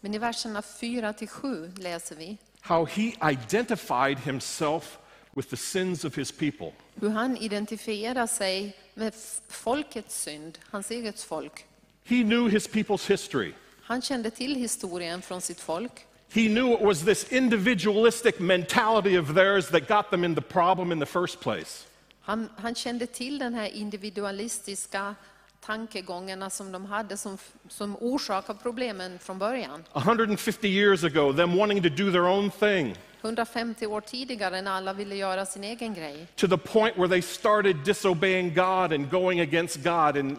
Men 0.00 0.14
i 0.14 0.18
verserna 0.18 0.62
4 0.62 1.12
till 1.12 1.28
7 1.28 1.72
läser 1.76 2.16
vi 2.16 2.38
how 2.64 2.87
he 2.87 3.14
identified 3.20 4.18
himself 4.18 4.98
with 5.37 5.49
the 5.49 5.57
sins 5.57 6.05
of 6.05 6.16
his 6.16 6.33
people. 6.33 6.73
hur 7.01 7.09
han 7.09 7.37
identifierar 7.37 8.27
sig 8.27 8.77
med 8.94 9.12
folkets 9.49 10.23
synd, 10.23 10.59
hans 10.70 10.90
eget 10.90 11.23
folk. 11.23 11.66
He 12.05 12.23
knew 12.23 12.49
his 12.49 12.68
people's 12.68 13.09
history. 13.09 13.53
Han 13.83 14.03
kände 14.03 14.31
till 14.31 14.55
historien 14.57 15.23
från 15.23 15.40
sitt 15.40 15.61
folk. 15.61 16.07
He 16.33 16.49
knew 16.49 16.73
it 16.73 16.81
was 16.81 17.05
this 17.05 17.33
individualistic 17.33 18.38
mentality 18.40 19.18
of 19.18 19.35
theirs 19.35 19.68
that 19.68 19.88
got 19.88 20.11
them 20.11 20.25
in 20.25 20.35
the 20.35 20.42
problem 20.42 20.92
in 20.92 21.01
the 21.01 21.07
first 21.07 21.40
place. 21.40 21.87
Han, 22.20 22.49
han 22.57 22.75
kände 22.75 23.07
till 23.07 23.38
den 23.38 23.55
här 23.55 23.66
individualistiska 23.68 25.14
tankegångarna 25.61 26.51
som 26.51 26.73
de 26.73 26.85
hade 26.85 27.16
som, 27.16 27.38
som 27.68 27.97
orsakar 28.01 28.55
problemen 28.55 29.18
från 29.18 29.38
början. 29.38 29.85
150 29.94 30.68
years 30.68 31.05
ago, 31.05 31.33
them 31.33 31.57
wanting 31.57 31.83
to 31.83 31.88
do 31.88 32.11
their 32.11 32.27
own 32.27 32.51
thing 32.51 32.97
150 33.25 33.87
år 33.87 34.01
tidigare 34.01 34.63
när 34.63 34.71
alla 34.71 34.93
ville 34.93 35.15
göra 35.17 35.47
sin 35.47 35.65
egen 35.65 35.95
grej. 35.95 36.27
to 36.37 36.49
the 36.49 36.57
point 36.59 36.97
where 36.97 37.09
they 37.09 37.23
started 37.23 37.77
disobeying 37.85 38.55
God 38.55 38.93
and 38.93 39.11
going 39.11 39.41
against 39.41 39.77
God. 39.77 40.17
And, 40.17 40.37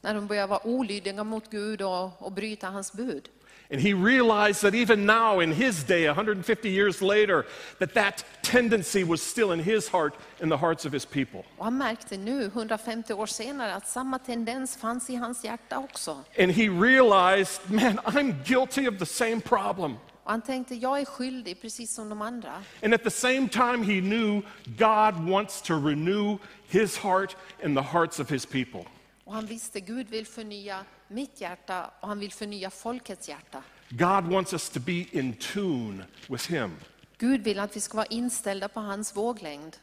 När 0.00 0.14
de 0.14 0.26
började 0.26 0.46
vara 0.46 0.66
olydiga 0.66 1.24
mot 1.24 1.50
Gud 1.50 1.82
och, 1.82 2.22
och 2.22 2.32
bryta 2.32 2.66
hans 2.66 2.92
bud. 2.92 3.28
and 3.70 3.80
he 3.80 3.92
realized 3.92 4.62
that 4.62 4.74
even 4.74 5.04
now, 5.06 5.40
in 5.40 5.52
his 5.52 5.84
day, 5.84 6.06
150 6.06 6.68
years 6.70 7.02
later, 7.02 7.44
that 7.78 7.92
that 7.94 8.24
tendency 8.42 9.04
was 9.04 9.20
still 9.22 9.52
in 9.52 9.60
his 9.60 9.88
heart 9.88 10.14
and 10.40 10.50
the 10.50 10.56
hearts 10.56 10.86
of 10.86 10.92
his 10.92 11.04
people. 11.06 11.42
Och 11.58 11.64
han 11.64 11.78
märkte 11.78 12.16
nu, 12.16 12.44
150 12.44 13.12
år 13.14 13.26
senare, 13.26 13.74
att 13.74 13.88
samma 13.88 14.18
tendens 14.18 14.76
fanns 14.76 15.10
i 15.10 15.14
hans 15.16 15.44
hjärta 15.44 15.78
också. 15.78 16.16
And 16.38 16.52
he 16.52 16.68
realized, 16.68 17.60
man, 17.70 17.98
I'm 17.98 18.34
guilty 18.44 18.88
of 18.88 18.98
the 18.98 19.06
same 19.06 19.40
problem. 19.40 19.96
Och 20.28 20.32
han 20.32 20.42
tänkte, 20.42 20.74
jag 20.74 21.00
är 21.00 21.04
skyldig 21.04 21.60
precis 21.60 21.94
som 21.94 22.08
de 22.08 22.22
andra. 22.22 22.62
And 22.82 22.94
at 22.94 23.02
the 23.02 23.10
same 23.10 23.48
time, 23.48 23.84
he 23.84 24.00
knew 24.00 24.42
God 24.64 25.28
wants 25.30 25.62
to 25.62 25.74
renew 25.74 26.38
his 26.66 26.98
heart 26.98 27.36
and 27.64 27.76
the 27.76 27.82
hearts 27.82 28.20
of 28.20 28.30
his 28.30 28.46
people. 28.46 28.84
Och 29.24 29.34
han 29.34 29.46
visste, 29.46 29.80
Gud 29.80 30.08
vill 30.08 30.26
förnya 30.26 30.84
mitt 31.08 31.40
hjärta 31.40 31.90
och 32.00 32.08
han 32.08 32.18
vill 32.18 32.32
förnya 32.32 32.70
folkets 32.70 33.28
hjärta. 33.28 33.62
God 33.90 34.24
wants 34.24 34.52
us 34.52 34.70
to 34.70 34.80
be 34.80 35.06
in 35.12 35.32
tune 35.32 36.04
with 36.26 36.50
him. 36.50 36.76
Gud 37.18 37.44
vill 37.44 37.60
att 37.60 37.76
vi 37.76 37.80
ska 37.80 37.96
vara 37.96 38.06
inställda 38.06 38.68
på 38.68 38.80
hans 38.80 39.16
våglängd. 39.16 39.76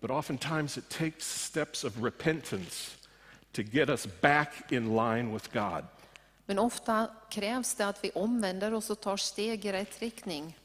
But 0.00 0.10
oftentimes, 0.10 0.78
it 0.78 0.88
takes 0.88 1.44
steps 1.44 1.84
of 1.84 2.02
repentance 2.02 2.90
to 3.52 3.62
get 3.62 3.88
us 3.88 4.06
back 4.20 4.72
in 4.72 4.96
line 4.96 5.32
with 5.32 5.52
God. 5.52 5.84
Men 6.46 6.58
ofta 6.58 7.08
krävs 7.30 7.74
det 7.74 7.86
att 7.86 8.04
vi 8.04 8.10
omvänder 8.10 8.74
oss 8.74 8.90
och 8.90 9.00
tar 9.00 9.16
steg 9.16 9.64
i 9.64 9.72
rätt 9.72 10.02
riktning 10.02 10.58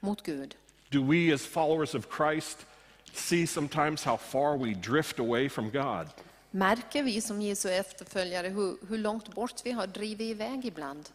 mot 0.00 0.22
Gud. 0.22 0.56
Do 0.88 1.04
we, 1.04 1.34
as 1.34 1.46
followers 1.46 1.94
of 1.94 2.06
Christ, 2.16 2.66
see 3.12 3.46
sometimes 3.46 4.04
how 4.04 4.16
far 4.16 4.58
we 4.58 4.74
drift 4.74 5.20
away 5.20 5.48
from 5.48 5.70
God? 5.70 6.08
Märker 6.50 7.02
vi 7.02 7.20
som 7.20 7.42
Jesu 7.42 7.70
efterföljare 7.70 8.48
hur, 8.48 8.76
hur 8.88 8.98
långt 8.98 9.34
bort 9.34 9.60
vi 9.64 9.70
har 9.70 9.86
drivit 9.86 10.30
iväg 10.30 10.64
ibland? 10.66 11.08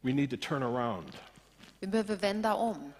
We 0.00 0.12
need 0.12 0.30
to 0.30 0.36
turn 0.36 0.62
around. 0.62 1.16
Vi 1.80 1.86
behöver 1.86 2.16
vända 2.16 2.54
om. 2.54 2.92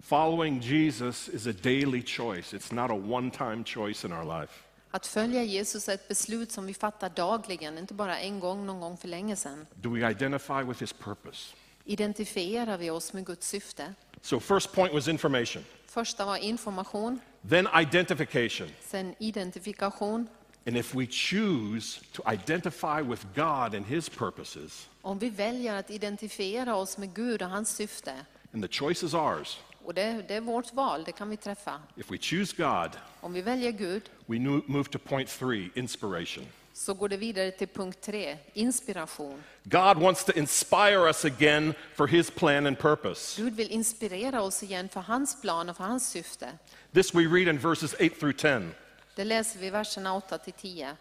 Following 0.00 0.60
Jesus 0.60 1.28
is 1.28 1.46
a 1.46 1.52
daily 1.52 2.02
choice, 2.02 2.54
it's 2.54 2.74
not 2.74 2.90
a 2.90 2.94
one 2.94 3.30
time 3.30 3.64
choice 3.64 4.06
in 4.06 4.12
our 4.12 4.40
life. 4.40 4.67
Att 4.90 5.06
följa 5.06 5.42
Jesus 5.42 5.88
är 5.88 5.94
ett 5.94 6.08
beslut 6.08 6.52
som 6.52 6.66
vi 6.66 6.74
fattar 6.74 7.08
dagligen, 7.08 7.78
inte 7.78 7.94
bara 7.94 8.18
en 8.18 8.40
gång 8.40 8.66
någon 8.66 8.80
gång 8.80 8.96
för 8.96 9.08
länge 9.08 9.36
sedan. 9.36 9.66
Do 9.74 9.90
we 9.94 10.10
identify 10.10 10.62
with 10.62 10.80
his 10.80 10.92
purpose? 10.92 11.54
Identifierar 11.84 12.78
vi 12.78 12.90
oss 12.90 13.12
med 13.12 13.26
Guds 13.26 13.48
syfte? 13.48 13.94
So, 14.22 14.40
first 14.40 14.72
point 14.72 14.92
was 14.94 15.08
information, 15.08 15.64
Första 15.86 16.24
var 16.24 16.36
information, 16.36 17.20
then 17.48 17.68
identification. 17.80 18.68
sen 18.80 19.14
identifikation. 19.18 20.28
And 20.66 20.76
if 20.76 20.94
we 20.94 21.06
choose 21.06 22.00
to 22.12 22.22
identify 22.32 23.02
with 23.02 23.22
God 23.34 23.74
and 23.74 23.86
his 23.86 24.08
purposes, 24.08 24.88
Om 25.02 25.18
vi 25.18 25.30
väljer 25.30 25.74
att 25.74 25.90
identifiera 25.90 26.76
oss 26.76 26.98
med 26.98 27.14
Gud 27.14 27.42
och 27.42 27.48
hans 27.48 27.76
syfte, 27.76 28.14
and 28.52 28.62
the 28.62 28.68
choice 28.68 29.02
is 29.02 29.14
ours, 29.14 29.58
och 29.88 29.94
det, 29.94 30.24
det 30.28 30.34
är 30.34 30.40
vårt 30.40 30.72
val, 30.72 31.04
det 31.04 31.12
kan 31.12 31.30
vi 31.30 31.36
träffa. 31.36 31.80
if 31.96 32.10
we 32.10 32.18
choose 32.18 32.56
God, 32.56 32.90
Om 33.20 33.32
vi 33.32 33.42
väljer 33.42 33.70
Gud 33.70 34.02
we 34.26 34.38
nu- 34.38 34.62
move 34.66 34.84
to 34.84 34.98
point 34.98 35.28
three 35.28 35.70
inspiration. 35.74 36.46
så 36.72 36.94
går 36.94 37.08
det 37.08 37.16
vidare 37.16 37.50
till 37.50 37.68
punkt 37.68 38.00
tre, 38.00 38.36
inspiration. 38.54 39.42
God 39.64 39.96
wants 39.98 40.24
to 40.24 40.32
inspire 40.32 40.96
us 41.06 41.24
again 41.24 41.74
for 41.94 42.06
his 42.06 42.30
plan 42.30 42.66
and 42.66 42.78
purpose. 42.78 43.42
Gud 43.42 43.52
vill 43.56 43.70
inspirera 43.70 44.42
oss 44.42 44.62
igen 44.62 44.88
för 44.88 45.00
hans 45.00 45.40
plan 45.40 45.68
och 45.68 45.76
för 45.76 45.84
hans 45.84 46.08
syfte. 46.10 46.48
This 46.94 47.14
we 47.14 47.20
read 47.22 47.48
in 47.48 47.58
verses 47.58 47.94
8 47.94 48.08
through 48.20 48.36
10. 48.36 48.68
Det 49.14 49.24
läser 49.24 49.58
vi 49.58 49.66
i 49.66 49.70
verserna 49.70 50.14
8 50.14 50.38
till 50.38 50.52
10. 50.52 50.96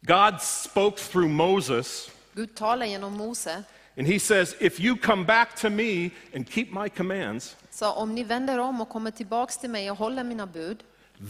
God 0.00 0.40
spoke 0.42 1.00
through 1.02 1.28
Moses, 1.30 2.10
Gud 2.32 2.54
talar 2.54 2.86
genom 2.86 3.12
Mose, 3.12 3.62
and 3.96 4.06
he 4.06 4.18
says, 4.18 4.56
If 4.60 4.80
you 4.80 4.96
come 4.96 5.24
back 5.24 5.56
to 5.56 5.70
me 5.70 6.10
and 6.34 6.50
keep 6.50 6.66
my 6.72 6.88
commands, 6.88 7.56
sa 7.70 7.92
om 7.92 8.14
ni 8.14 8.24
vänder 8.24 8.58
om 8.58 8.80
och 8.80 8.88
kommer 8.88 9.10
tillbaks 9.10 9.58
till 9.58 9.70
mig 9.70 9.90
och 9.90 9.96
håller 9.98 10.24
mina 10.24 10.46
bud, 10.46 10.82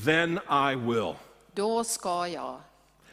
then 0.05 0.39
I 0.51 0.75
will. 0.77 1.15
då 1.55 1.85
ska 1.85 2.29
jag. 2.29 2.61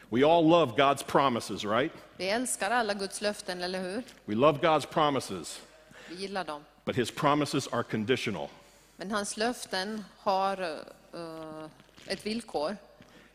We 0.10 0.26
all 0.26 0.48
love 0.48 0.72
God's 0.72 1.04
promises, 1.06 1.64
right? 1.66 1.92
Vi 2.18 2.30
älskar 2.30 2.72
alla 2.72 2.94
Guds 2.94 3.22
löften, 3.22 3.62
eller 3.62 3.82
hur? 3.82 4.04
We 4.26 4.36
love 4.36 4.60
God's 4.60 4.88
promises, 4.88 5.62
Vi 6.10 6.16
gillar 6.16 6.44
dem. 6.44 6.64
but 6.86 6.96
his 6.96 7.12
promises 7.12 7.68
are 7.68 7.84
conditional. 7.84 8.48
Men 8.98 9.12
hans 9.12 9.38
löften 9.38 10.06
har 10.18 10.62
eh, 10.62 11.66
ett 12.08 12.26
villkor. 12.26 12.78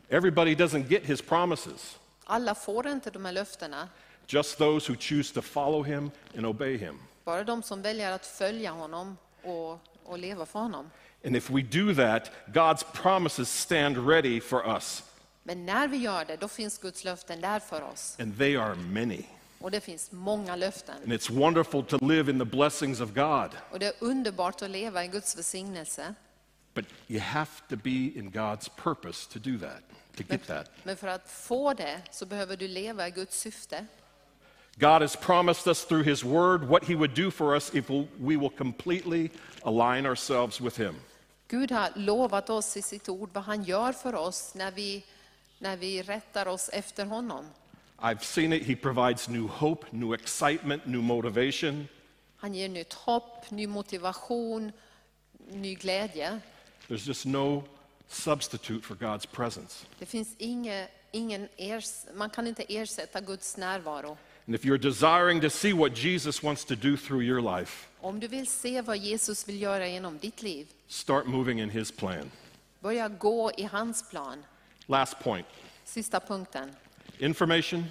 Everybody 0.09 0.55
doesn't 0.55 0.87
get 0.87 1.03
his 1.03 1.21
promises, 1.21 1.97
Alla 2.25 2.55
får 2.55 2.87
inte 2.87 3.09
de 3.09 3.25
här 3.25 3.31
löftena. 3.31 3.89
Just 4.27 4.57
those 4.57 4.91
who 4.91 4.95
choose 4.99 5.33
to 5.33 5.41
follow 5.41 5.83
him 5.83 6.11
and 6.37 6.45
obey 6.45 6.77
him. 6.77 6.99
Bara 7.23 7.43
de 7.43 7.63
som 7.63 7.81
väljer 7.81 8.11
att 8.11 8.25
följa 8.25 8.71
honom 8.71 9.17
och, 9.43 9.79
och 10.03 10.19
leva 10.19 10.45
för 10.45 10.59
honom. 10.59 10.89
And 11.25 11.35
if 11.35 11.49
we 11.49 11.61
do 11.61 11.93
that, 11.95 12.31
God's 12.47 12.83
promises 12.93 13.49
stand 13.61 14.07
ready 14.09 14.41
for 14.41 14.67
us, 14.75 15.03
Men 15.43 15.65
när 15.65 15.87
vi 15.87 15.97
gör 15.97 16.25
det, 16.25 16.35
då 16.37 16.47
finns 16.47 16.77
Guds 16.77 17.03
löften 17.03 17.41
där 17.41 17.59
för 17.59 17.81
oss. 17.81 18.15
and 18.19 18.37
they 18.37 18.55
are 18.57 18.75
many. 18.75 19.23
Och 19.59 19.71
det 19.71 19.81
finns 19.81 20.11
många 20.11 20.55
löften. 20.55 20.95
And 21.03 21.13
it's 21.13 21.31
wonderful 21.39 21.83
to 21.83 21.97
live 22.07 22.31
in 22.31 22.39
the 22.39 22.45
blessings 22.45 23.01
of 23.01 23.09
God, 23.13 23.49
Och 23.71 23.79
det 23.79 23.85
är 23.85 23.93
underbart 23.99 24.61
att 24.61 24.69
leva 24.69 25.05
i 25.05 25.07
Guds 25.07 25.37
välsignelse. 25.37 26.13
but 26.73 26.85
you 27.07 27.19
have 27.19 27.49
to 27.69 27.75
be 27.75 27.89
in 28.19 28.31
God's 28.31 28.69
purpose 28.83 29.29
to 29.33 29.39
do 29.39 29.59
that, 29.59 29.81
to 30.17 30.23
get 30.29 30.47
that. 30.47 30.69
men 30.83 30.97
för 30.97 31.07
att 31.07 31.29
få 31.29 31.73
det 31.73 32.01
så 32.11 32.25
behöver 32.25 32.57
du 32.57 32.67
leva 32.67 33.07
i 33.07 33.11
Guds 33.11 33.39
syfte. 33.39 33.85
God 34.79 35.01
has 35.01 35.15
promised 35.15 35.67
us 35.67 35.83
through 35.83 36.03
His 36.03 36.23
Word 36.23 36.69
what 36.69 36.83
He 36.83 36.95
would 36.95 37.13
do 37.13 37.31
for 37.31 37.55
us 37.55 37.73
if 37.73 37.89
we 38.19 38.37
will 38.37 38.51
completely 38.51 39.31
align 39.63 40.05
ourselves 40.05 40.61
with 40.61 40.77
Him. 40.77 40.95
Gud 41.47 41.71
har 41.71 41.89
lovat 41.95 42.49
oss 42.49 42.77
i 42.77 42.81
sitt 42.81 43.09
ord 43.09 43.29
vad 43.33 43.43
han 43.43 43.63
gör 43.63 43.93
för 43.93 44.15
oss 44.15 44.53
när 44.55 44.71
vi, 44.71 45.03
när 45.59 45.77
vi 45.77 46.01
rättar 46.01 46.47
oss 46.47 46.69
efter 46.73 47.05
honom. 47.05 47.45
I've 47.99 48.23
seen 48.23 48.53
it. 48.53 48.63
He 48.63 48.75
provides 48.75 49.29
new 49.29 49.47
hope, 49.47 49.85
new 49.91 50.13
excitement, 50.13 50.85
new 50.85 51.01
motivation. 51.01 51.87
Han 52.37 52.53
ger 52.53 52.69
nytt 52.69 52.93
hopp, 52.93 53.51
ny 53.51 53.67
motivation, 53.67 54.71
ny 55.51 55.75
glädje. 55.75 56.41
There's 56.87 57.07
just 57.07 57.25
no 57.25 57.63
substitute 58.07 58.81
for 58.81 58.95
God's 58.95 59.25
presence. 59.25 59.85
Det 59.99 60.05
finns 60.05 60.35
inge, 60.37 60.87
ingen 61.11 61.47
ers, 61.57 62.05
man 62.13 62.29
kan 62.29 62.47
inte 62.47 62.63
ersätta 62.73 63.21
Guds 63.21 63.57
närvaro. 63.57 64.17
And 64.47 64.55
if 64.55 64.65
you're 64.65 64.77
desiring 64.77 65.41
to 65.41 65.49
see 65.49 65.73
what 65.73 65.93
Jesus 65.93 66.41
wants 66.43 66.63
to 66.65 66.75
do 66.75 66.95
through 66.97 67.21
your 67.21 67.41
life, 67.41 67.87
Om 68.01 68.19
du 68.19 68.27
vill 68.27 68.45
se 68.45 68.81
vad 68.81 68.97
Jesus 68.97 69.43
vill 69.47 69.59
göra 69.61 69.87
genom 69.87 70.17
ditt 70.17 70.41
liv, 70.43 70.67
start 70.87 71.27
moving 71.27 71.59
in 71.59 71.69
His 71.69 71.91
plan. 71.91 72.31
börja 72.81 73.07
gå 73.09 73.51
i 73.57 73.63
hans 73.63 74.03
plan. 74.09 74.43
Last 74.87 75.19
point 75.19 75.45
Sista 75.85 76.19
punkten. 76.19 76.71
information, 77.19 77.83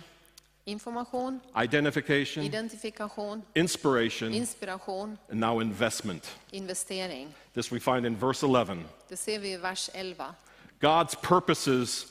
Information, 0.69 1.41
identification, 1.55 2.45
identifikation, 2.45 3.43
inspiration, 3.55 4.33
inspiration, 4.35 5.19
and 5.31 5.41
now 5.41 5.61
investment. 5.61 6.27
investering. 6.53 7.29
This 7.55 7.71
we 7.71 7.79
find 7.81 8.07
in 8.07 8.17
verse 8.17 8.43
11. 8.47 8.85
Det 9.09 9.17
ser 9.19 9.39
vi 9.39 9.53
i 9.53 9.57
vers 9.57 9.91
11. 9.95 10.35
God's 10.81 11.15
purposes 11.23 12.07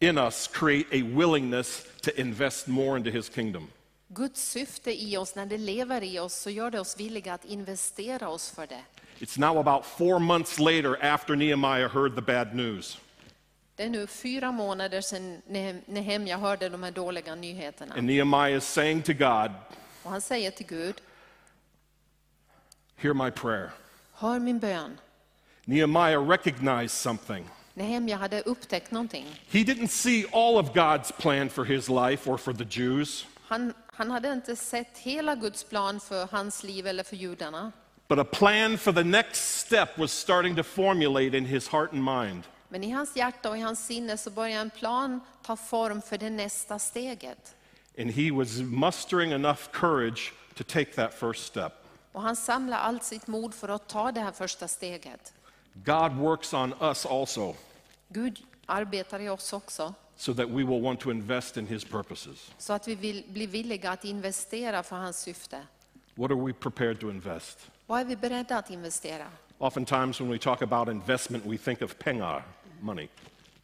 in 0.00 0.18
us 0.18 0.46
create 0.52 0.86
a 0.92 1.02
willingness 1.14 1.86
to 2.02 2.20
invest 2.20 2.68
more 2.68 2.96
into 2.98 3.10
His 3.10 3.28
kingdom. 3.28 3.68
Guds 4.08 4.40
syfte 4.40 4.90
i 5.02 5.16
oss, 5.16 5.34
när 5.34 5.46
det 5.46 5.58
lever 5.58 6.02
i 6.04 6.18
oss, 6.18 6.34
så 6.34 6.50
gör 6.50 6.70
det 6.70 6.80
oss 6.80 7.00
villiga 7.00 7.34
att 7.34 7.44
investera 7.44 8.28
oss 8.28 8.50
för 8.50 8.66
det. 8.66 8.82
It's 9.18 9.38
now 9.40 9.58
about 9.58 9.86
four 9.86 10.18
months 10.18 10.58
later 10.58 11.04
after 11.04 11.36
Nehemiah 11.36 11.88
heard 11.88 12.14
the 12.14 12.20
bad 12.22 12.54
news. 12.54 12.98
Det 13.76 13.82
är 13.82 13.88
nu 13.88 14.06
fyra 14.06 14.52
månader 14.52 15.00
sedan 15.00 15.42
Ne- 15.48 15.80
Nehemja 15.86 16.36
hörde 16.38 16.68
de 16.68 16.82
här 16.82 16.90
dåliga 16.90 17.34
nyheterna. 17.34 17.94
And 17.94 18.06
Nehemiah 18.06 18.56
is 18.56 18.64
saying 18.64 19.02
to 19.02 19.12
God, 19.12 19.50
Och 20.02 20.10
han 20.10 20.20
säger 20.20 20.50
till 20.50 20.66
Gud, 20.66 21.00
Hear 22.96 23.14
my 23.14 23.30
prayer. 23.30 23.70
hör 24.12 24.38
min 24.38 24.58
bön. 24.58 24.98
Nehemiah 25.64 26.28
recognized 26.28 26.90
something. 26.90 27.44
Nehemja 27.76 28.16
hade 28.16 28.40
upptäckt 28.42 28.90
någonting. 28.90 29.26
He 29.50 29.58
didn't 29.58 29.88
see 29.88 30.24
all 30.32 30.56
of 30.58 30.72
God's 30.74 31.12
plan 31.12 31.48
for 31.50 31.64
his 31.64 31.88
life 31.88 32.30
or 32.30 32.36
for 32.36 32.52
the 32.52 32.64
Jews, 32.80 33.26
Han, 33.48 33.74
han 33.86 34.10
hade 34.10 34.32
inte 34.32 34.56
sett 34.56 34.98
hela 34.98 35.34
Guds 35.34 35.64
plan 35.64 36.00
för 36.00 36.26
hans 36.32 36.62
liv 36.64 36.86
eller 36.86 37.02
för 37.04 37.16
judarna. 37.16 37.72
but 38.08 38.18
a 38.18 38.24
plan 38.24 38.78
for 38.78 38.92
the 38.92 39.04
next 39.04 39.58
step 39.66 39.98
was 39.98 40.12
starting 40.12 40.56
to 40.56 40.62
formulate 40.62 41.36
in 41.38 41.44
his 41.44 41.68
heart 41.68 41.92
and 41.92 42.04
mind. 42.04 42.42
Men 42.68 42.84
i 42.84 42.90
hans 42.90 43.16
hjärta 43.16 43.50
och 43.50 43.56
i 43.58 43.60
hans 43.60 43.86
sinne 43.86 44.16
så 44.18 44.30
började 44.30 44.60
en 44.60 44.70
plan 44.70 45.20
ta 45.42 45.56
form 45.56 46.02
för 46.02 46.18
det 46.18 46.30
nästa 46.30 46.78
steget. 46.78 47.54
And 47.98 48.10
he 48.10 48.30
was 48.32 48.58
mustering 48.58 49.32
enough 49.32 49.60
courage 49.72 50.32
to 50.54 50.64
take 50.64 50.92
that 50.92 51.14
first 51.14 51.46
step. 51.46 51.72
Och 52.12 52.22
han 52.22 52.36
samlade 52.36 52.82
allt 52.82 53.04
sitt 53.04 53.26
mod 53.26 53.54
för 53.54 53.68
att 53.68 53.88
ta 53.88 54.12
det 54.12 54.20
här 54.20 54.32
första 54.32 54.68
steget. 54.68 55.32
God 55.84 56.16
works 56.16 56.54
on 56.54 56.74
us 56.80 57.06
also 57.06 57.54
Gud 58.08 58.42
arbetar 58.66 59.20
i 59.20 59.28
oss 59.28 59.52
också, 59.52 59.94
so 60.16 60.34
that 60.34 60.48
we 60.48 60.64
will 60.64 60.82
want 60.82 61.00
to 61.00 61.10
invest 61.10 61.56
in 61.56 61.66
his 61.66 61.84
purposes. 61.84 62.50
så 62.58 62.72
att 62.72 62.88
vi 62.88 62.94
vill 62.94 63.24
bli 63.28 63.46
villiga 63.46 63.90
att 63.90 64.04
investera 64.04 64.82
för 64.82 64.96
hans 64.96 65.20
syfte. 65.20 65.62
What 66.14 66.30
are 66.30 66.46
we 66.46 66.52
prepared 66.52 67.00
to 67.00 67.10
invest? 67.10 67.70
Vad 67.86 68.00
är 68.00 68.04
vi 68.04 68.16
beredda 68.16 68.58
att 68.58 68.70
investera? 68.70 69.26
Oftentimes, 69.58 70.20
when 70.20 70.30
we 70.30 70.38
talk 70.38 70.62
about 70.62 70.88
investment, 70.88 71.44
we 71.46 71.58
think 71.58 71.82
of 71.82 71.98
pengar, 71.98 72.42
money. 72.80 73.08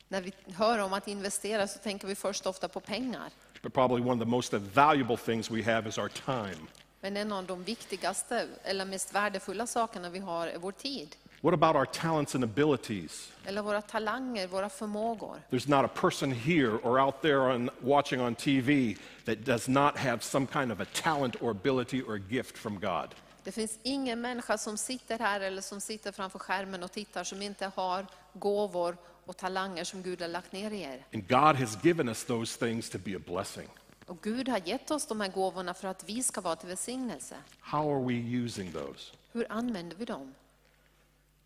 När 0.08 0.20
vi 0.20 0.32
hör 0.54 0.78
om 0.78 0.92
att 0.92 1.08
investera 1.08 1.66
så 1.66 1.78
tänker 1.78 2.06
vi 2.06 2.14
först 2.14 2.46
ofta 2.46 2.68
på 2.68 2.80
pengar. 2.80 3.30
But 3.62 3.74
probably 3.74 4.02
one 4.04 4.12
of 4.12 4.18
the 4.18 4.30
most 4.30 4.52
valuable 4.52 5.16
things 5.16 5.50
we 5.50 5.62
have 5.74 5.88
is 5.88 5.98
our 5.98 6.08
time. 6.08 6.66
Men 7.00 7.16
en 7.16 7.32
av 7.32 7.46
de 7.46 7.64
viktigaste 7.64 8.48
eller 8.64 8.84
mest 8.84 9.14
värdefulla 9.14 9.66
sakerna 9.66 10.10
vi 10.10 10.18
har 10.18 10.46
är 10.46 10.58
vår 10.58 10.72
tid. 10.72 11.16
What 11.42 11.54
about 11.54 11.76
our 11.76 11.86
talents 11.86 12.34
and 12.34 12.44
abilities? 12.44 13.32
Eller 13.44 13.62
våra 13.62 13.82
talanger, 13.82 14.46
våra 14.46 14.68
förmågor. 14.68 15.42
There's 15.50 15.68
not 15.68 15.84
a 15.84 15.88
person 15.88 16.32
here 16.32 16.76
or 16.82 17.00
out 17.00 17.22
there 17.22 17.40
on, 17.40 17.70
watching 17.80 18.20
on 18.20 18.34
TV 18.34 18.96
that 19.24 19.44
does 19.44 19.68
not 19.68 19.96
have 19.96 20.22
some 20.22 20.46
kind 20.46 20.72
of 20.72 20.80
a 20.80 20.84
talent 20.84 21.42
or 21.42 21.50
ability 21.50 22.02
or 22.02 22.16
gift 22.16 22.58
from 22.58 22.78
God. 22.80 23.14
Det 23.44 23.52
finns 23.52 23.78
ingen 23.82 24.20
människa 24.20 24.58
som 24.58 24.78
sitter 24.78 25.18
här 25.18 25.40
eller 25.40 25.62
som 25.62 25.80
sitter 25.80 26.12
framför 26.12 26.38
skärmen 26.38 26.82
och 26.82 26.92
tittar 26.92 27.24
som 27.24 27.42
inte 27.42 27.72
har 27.74 28.06
gåvor 28.32 28.96
och 29.26 29.36
talanger 29.36 29.84
som 29.84 30.02
Gud 30.02 30.20
har 30.20 30.28
lagt 30.28 30.52
ner 30.52 30.70
i 30.70 30.80
er. 30.80 31.04
And 31.14 31.28
God 31.28 31.56
has 31.56 31.84
given 31.84 32.08
us 32.08 32.24
those 32.24 32.66
things 32.66 32.90
to 32.90 32.98
be 32.98 33.16
a 33.16 33.20
blessing. 33.26 33.68
Och 34.06 34.18
Gud 34.22 34.48
har 34.48 34.60
gett 34.64 34.90
oss 34.90 35.06
de 35.06 35.20
här 35.20 35.28
gåvorna 35.28 35.74
för 35.74 35.88
att 35.88 36.04
vi 36.08 36.22
ska 36.22 36.40
vara 36.40 36.56
till 36.56 36.68
välsignelse. 36.68 37.36
How 37.60 37.96
are 37.96 38.04
we 38.06 38.14
using 38.14 38.72
those? 38.72 39.12
Hur 39.32 39.46
använder 39.52 39.96
vi 39.96 40.04
dem? 40.04 40.34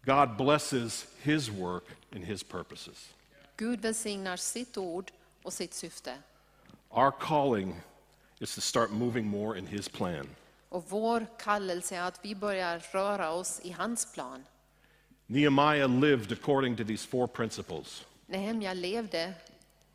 God 0.06 0.36
blesses 0.36 1.06
His 1.22 1.50
work 1.50 1.84
and 2.14 2.24
His 2.24 2.42
purposes. 2.42 3.14
Gud 3.56 3.80
välsignar 3.80 4.36
sitt 4.36 4.76
ord 4.76 5.12
och 5.42 5.52
sitt 5.52 5.74
syfte. 5.74 6.14
Our 6.90 7.10
calling 7.10 7.74
is 8.38 8.54
to 8.54 8.60
start 8.60 8.90
moving 8.90 9.26
more 9.26 9.58
in 9.58 9.66
His 9.66 9.88
plan. 9.88 10.28
Och 10.68 10.84
vår 10.88 11.26
kallelse 11.38 11.96
är 11.96 12.02
att 12.02 12.20
vi 12.22 12.34
börjar 12.34 12.82
röra 12.92 13.30
oss 13.30 13.60
i 13.64 13.70
hans 13.70 14.12
plan. 14.14 14.44
Nehemiah 15.26 15.88
lived 15.88 16.32
according 16.32 16.76
to 16.76 16.84
these 16.84 17.06
four 17.06 17.26
principles. 17.26 18.04
Nehemja 18.26 18.74
levde 18.74 19.34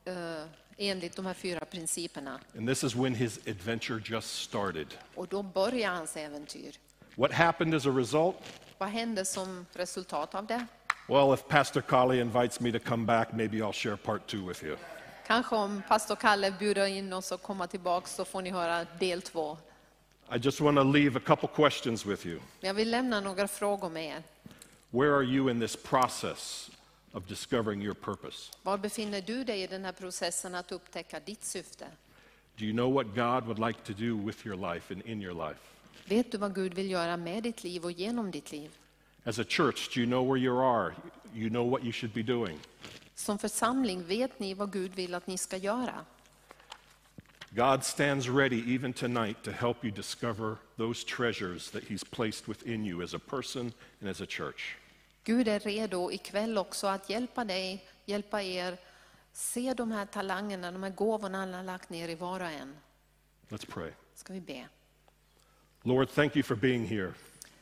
eh, 0.06 0.44
enligt 0.78 1.16
de 1.16 1.26
här 1.26 1.34
fyra 1.34 1.66
principerna. 1.66 2.40
And 2.58 2.68
this 2.68 2.84
is 2.84 2.96
when 2.96 3.16
his 3.16 3.40
adventure 3.48 4.02
just 4.06 4.42
started. 4.42 4.88
Och 5.16 5.28
då 5.28 5.44
börjar 5.44 5.92
hans 5.92 6.18
äventyr. 6.18 6.76
What 7.16 7.32
happened 7.32 7.76
as 7.76 7.86
a 7.86 7.92
result? 7.98 8.36
Vad 8.82 8.90
hände 8.90 9.26
som 9.26 9.66
resultat 9.74 10.36
av 10.36 10.46
det? 10.46 10.66
Well, 11.08 11.34
if 11.34 11.48
Pastor 11.48 11.82
Kali 11.82 12.20
invites 12.20 12.60
me 12.60 12.72
to 12.72 12.80
come 12.80 13.06
back, 13.06 13.34
maybe 13.34 13.58
I'll 13.58 13.74
share 13.74 13.98
part 13.98 14.28
two 14.28 14.48
with 14.48 14.64
you. 14.64 14.78
Kanske 15.28 15.56
om 15.56 15.82
pastor 15.88 16.16
Kalle 16.16 16.52
bjuder 16.52 16.86
in 16.86 17.14
oss 17.14 17.32
och 17.32 17.42
komma 17.42 17.68
tillbaka 17.68 18.08
så 18.08 18.26
får 18.26 18.42
ni 18.42 18.50
höra 18.50 18.86
del 19.00 19.22
två. 19.22 19.58
I 20.36 20.38
just 20.38 20.62
want 20.62 20.78
to 20.78 20.84
leave 20.84 21.18
a 21.18 21.22
couple 21.26 21.50
questions 21.56 22.06
with 22.06 22.26
you. 22.26 22.40
Jag 22.60 22.74
vill 22.74 22.92
lämna 22.92 23.20
några 23.20 23.48
frågor 23.48 23.90
med 23.90 24.06
er. 24.06 24.24
Where 24.90 25.16
are 25.16 25.26
you 25.26 25.52
in 25.52 25.60
this 25.60 25.76
process 25.76 26.72
of 27.12 27.24
discovering 27.28 27.82
your 27.82 27.96
purpose? 27.96 28.52
Var 28.64 28.78
befinner 28.78 29.22
du 29.22 29.44
dig 29.44 29.64
i 29.64 29.68
den 29.68 29.86
här 29.86 29.92
processen 29.92 30.56
att 30.56 30.72
upptäcka 30.72 31.20
ditt 31.20 31.44
syfte? 31.44 31.86
Do 32.58 32.66
you 32.66 32.74
know 32.74 32.94
what 32.94 33.06
God 33.06 33.46
would 33.46 33.60
like 33.60 33.80
to 33.84 33.94
do 33.94 34.26
with 34.26 34.48
your 34.48 34.74
life 34.74 34.94
and 34.94 35.02
in 35.06 35.22
your 35.22 35.48
life? 35.48 35.71
Vet 36.06 36.32
du 36.32 36.38
vad 36.38 36.56
Gud 36.56 36.74
vill 36.74 36.92
göra 36.92 37.18
med 37.18 37.44
ditt 37.44 37.64
liv 37.64 37.84
och 37.84 37.92
genom 37.92 38.32
ditt 38.32 38.52
liv? 38.52 38.78
As 39.24 39.40
a 39.40 39.44
church, 39.44 39.96
do 39.96 40.02
you 40.02 40.08
know 40.08 40.34
where 40.34 40.38
you 40.38 40.60
are? 40.60 40.94
You 41.34 41.50
know 41.50 41.70
what 41.70 41.84
you 41.84 41.92
should 41.92 42.14
be 42.14 42.24
doing. 42.24 42.60
Som 43.16 43.38
församling, 43.38 44.04
vet 44.04 44.40
ni 44.40 44.54
vad 44.54 44.72
Gud 44.72 44.96
vill 44.96 45.16
att 45.16 45.28
ni 45.28 45.38
ska 45.38 45.58
göra? 45.58 46.06
God 47.50 47.84
stands 47.84 48.28
ready 48.28 48.76
even 48.76 48.94
tonight 48.94 49.44
to 49.44 49.52
help 49.52 49.84
you 49.84 49.92
discover 49.92 50.56
those 50.78 51.04
treasures 51.04 51.72
that 51.72 51.84
He's 51.84 52.04
placed 52.04 52.48
within 52.48 52.86
you 52.86 53.04
as 53.04 53.14
a 53.14 53.20
person 53.20 53.74
and 54.00 54.10
as 54.10 54.22
a 54.22 54.26
church. 54.26 54.78
Gud 55.24 55.48
är 55.48 55.60
redo 55.60 56.12
ikväll 56.12 56.58
också 56.58 56.88
att 56.88 57.10
hjälpa 57.10 57.46
dig, 57.46 57.86
hjälpa 58.06 58.42
er, 58.42 58.78
se 59.34 59.74
de 59.74 59.92
här 59.92 60.06
talangerna, 60.06 60.72
de 60.72 60.84
här 60.84 60.90
gåvorna 60.90 61.38
han 61.38 61.54
har 61.54 61.64
lagt 61.64 61.90
ner 61.90 62.10
i 62.10 62.16
var 62.16 62.40
och 62.40 62.50
en. 62.50 62.78
Let's 63.50 63.66
pray. 63.74 63.92
Ska 64.16 64.34
vi 64.34 64.42
be. 64.42 64.68
Lord, 65.84 66.10
thank 66.10 66.36
you 66.36 66.44
for 66.44 66.56
being 66.56 66.86
here. 66.86 67.14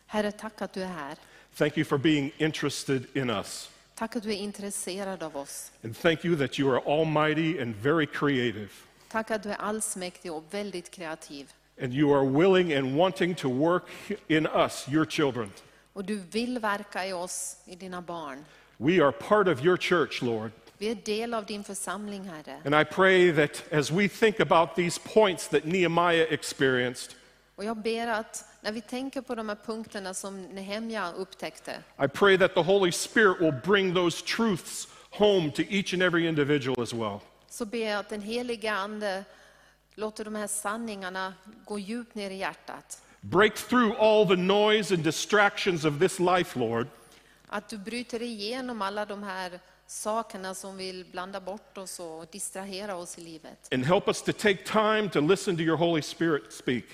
Herre, 0.08 0.32
tack 0.32 0.62
att 0.62 0.74
du 0.74 0.82
är 0.82 0.88
här. 0.88 1.16
Thank 1.56 1.78
you 1.78 1.86
for 1.86 1.98
being 1.98 2.32
interested 2.38 3.06
in 3.14 3.30
us. 3.30 3.70
Tack 3.96 4.16
att 4.16 4.24
du 4.24 4.30
är 4.30 4.38
intresserad 4.38 5.24
av 5.24 5.38
oss. 5.38 5.72
And 5.84 5.98
thank 5.98 6.26
you 6.26 6.38
that 6.38 6.60
you 6.60 6.72
are 6.72 6.82
almighty 6.86 7.62
and 7.62 7.76
very 7.76 8.06
creative. 8.06 8.70
Tack 9.10 9.32
att 9.32 9.44
du 9.44 9.50
är 9.50 9.56
allsmäktig 9.56 10.34
och 10.34 10.44
väldigt 10.52 10.92
kreativ. 10.92 11.52
And 11.82 11.94
you 11.94 12.14
are 12.14 12.26
willing 12.26 12.74
and 12.74 12.98
wanting 12.98 13.36
to 13.36 13.50
work 13.50 13.84
in 14.28 14.46
us, 14.46 14.88
your 14.90 15.06
children. 15.06 15.52
Och 15.94 16.06
du 16.06 16.16
vill 16.32 16.60
verka 16.60 17.08
i 17.08 17.14
oss, 17.14 17.58
i 17.66 17.76
dina 17.76 18.02
barn. 18.02 18.46
We 18.78 19.04
are 19.04 19.12
part 19.12 19.48
of 19.48 19.66
your 19.66 19.78
church, 19.78 20.22
Lord. 20.22 20.52
Vi 20.78 20.92
är 20.92 20.96
del 20.96 21.34
av 21.34 21.46
din 21.46 21.64
församling, 21.64 22.24
Herre. 22.24 22.62
And 22.66 22.76
I 22.76 22.84
pray 22.84 23.32
that 23.32 23.74
as 23.74 23.92
we 23.92 24.10
think 24.10 24.40
about 24.40 24.76
these 24.76 25.00
points 25.14 25.48
that 25.48 25.66
Nehemiah 25.66 26.34
experienced, 26.34 27.16
Och 27.60 27.66
jag 27.66 27.78
ber 27.78 28.08
att 28.08 28.46
när 28.62 28.72
vi 28.72 28.82
tänker 28.82 29.22
på 29.22 29.36
de 29.36 29.50
här 29.50 29.58
punkterna 29.66 30.14
som 30.14 30.44
Nehemja 30.44 31.12
upptäckte, 31.12 31.84
I 32.04 32.08
pray 32.08 32.38
that 32.38 32.54
the 32.54 32.60
Holy 32.62 32.92
Spirit 32.92 33.42
will 33.42 33.54
bring 33.64 33.94
those 33.94 34.26
truths 34.26 34.88
home 35.10 35.52
to 35.52 35.62
each 35.70 35.94
and 35.94 36.04
every 36.04 36.28
individual 36.28 36.82
as 36.84 36.94
well. 36.94 37.20
så 37.50 37.66
ber 37.66 37.90
jag 37.90 38.00
att 38.00 38.10
den 38.10 38.22
heliga 38.22 38.74
Ande 38.74 39.24
låter 39.96 40.26
de 40.26 40.36
här 40.36 40.48
sanningarna 40.48 41.34
gå 41.66 41.80
djupt 41.80 42.16
ner 42.16 42.30
i 42.32 42.36
hjärtat. 42.38 43.02
Break 43.22 43.56
through 43.56 44.02
all 44.02 44.28
the 44.28 44.36
noise 44.36 44.94
and 44.96 45.04
distractions 45.04 45.86
of 45.86 46.00
this 46.00 46.20
life, 46.20 46.60
Lord, 46.60 46.88
Att 47.48 47.70
du 47.70 47.78
bryter 47.78 48.22
igenom 48.22 48.82
alla 48.82 49.06
de 49.06 49.24
här 49.24 49.60
sakerna 49.88 50.54
som 50.56 50.78
vill 50.78 51.06
blanda 51.12 51.40
bort 51.40 51.78
oss 51.78 52.00
och 52.00 52.26
distrahera 52.32 52.96
oss 52.96 53.18
i 53.18 53.22
livet. 53.22 53.68
and 53.74 53.86
help 53.86 54.08
us 54.08 54.22
to 54.22 54.32
take 54.34 54.64
time 54.64 55.10
to 55.10 55.20
listen 55.22 55.56
to 55.58 55.62
your 55.64 55.78
Holy 55.78 56.02
Spirit 56.02 56.54
speak. 56.54 56.86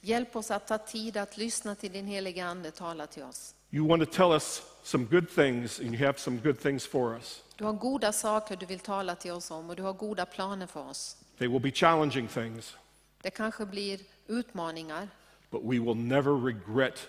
Hjälp 0.00 0.36
oss 0.36 0.50
att 0.50 0.66
ta 0.66 0.78
tid 0.78 1.16
att 1.16 1.36
lyssna 1.36 1.74
till 1.74 1.92
din 1.92 2.06
heliga 2.06 2.46
Ande 2.46 2.70
tala 2.70 3.06
till 3.06 3.22
oss. 3.22 3.54
You 3.70 3.88
want 3.88 4.02
to 4.10 4.16
tell 4.16 4.32
us 4.32 4.62
some 4.82 5.04
good 5.04 5.28
things, 5.34 5.80
and 5.80 5.94
you 5.94 6.06
have 6.06 6.18
some 6.18 6.36
good 6.36 6.60
things 6.60 6.86
for 6.86 7.14
us. 7.14 7.42
Du 7.56 7.64
har 7.64 7.72
goda 7.72 8.12
saker 8.12 8.56
du 8.56 8.66
vill 8.66 8.78
tala 8.80 9.16
till 9.16 9.32
oss 9.32 9.50
om 9.50 9.70
och 9.70 9.76
du 9.76 9.82
har 9.82 9.92
goda 9.92 10.26
planer 10.26 10.66
för 10.66 10.88
oss. 10.88 11.16
They 11.38 11.48
will 11.48 11.60
be 11.60 11.70
challenging 11.70 12.28
things, 12.28 12.76
Det 13.22 13.30
kanske 13.30 13.66
blir 13.66 14.00
utmaningar, 14.26 15.08
but 15.50 15.60
we 15.64 15.78
will 15.78 15.96
never 15.96 16.32
regret 16.44 17.08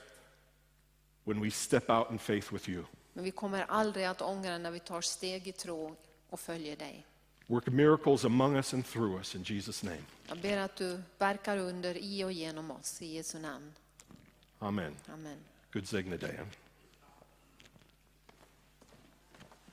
when 1.23 1.41
we 1.41 1.51
step 1.51 1.89
out 1.89 2.11
in 2.11 2.19
faith 2.19 2.53
with 2.53 2.69
you. 2.69 2.83
men 3.13 3.23
vi 3.23 3.31
kommer 3.31 3.65
aldrig 3.67 4.05
att 4.05 4.21
ångra 4.21 4.57
när 4.57 4.71
vi 4.71 4.79
tar 4.79 5.01
steg 5.01 5.47
i 5.47 5.51
tro 5.51 5.95
och 6.29 6.39
följer 6.39 6.75
dig. 6.75 7.05
Work 7.51 7.71
miracles 7.71 8.25
among 8.25 8.55
us 8.55 8.73
and 8.73 8.85
through 8.85 9.19
us 9.19 9.35
in 9.35 9.43
Jesus' 9.43 9.83
name. 9.83 10.03
Jag 10.27 10.37
ber 10.37 10.57
att 10.57 10.75
du 10.75 11.01
verkar 11.17 11.57
under 11.57 11.97
i 11.97 12.23
och 12.23 12.31
genom 12.31 12.71
oss, 12.71 13.01
i 13.01 13.15
Jesu 13.15 13.39
namn. 13.39 13.71
Amen. 14.59 14.95
Amen. 15.13 15.37
Good 15.71 15.87
Zegnadean. 15.87 16.47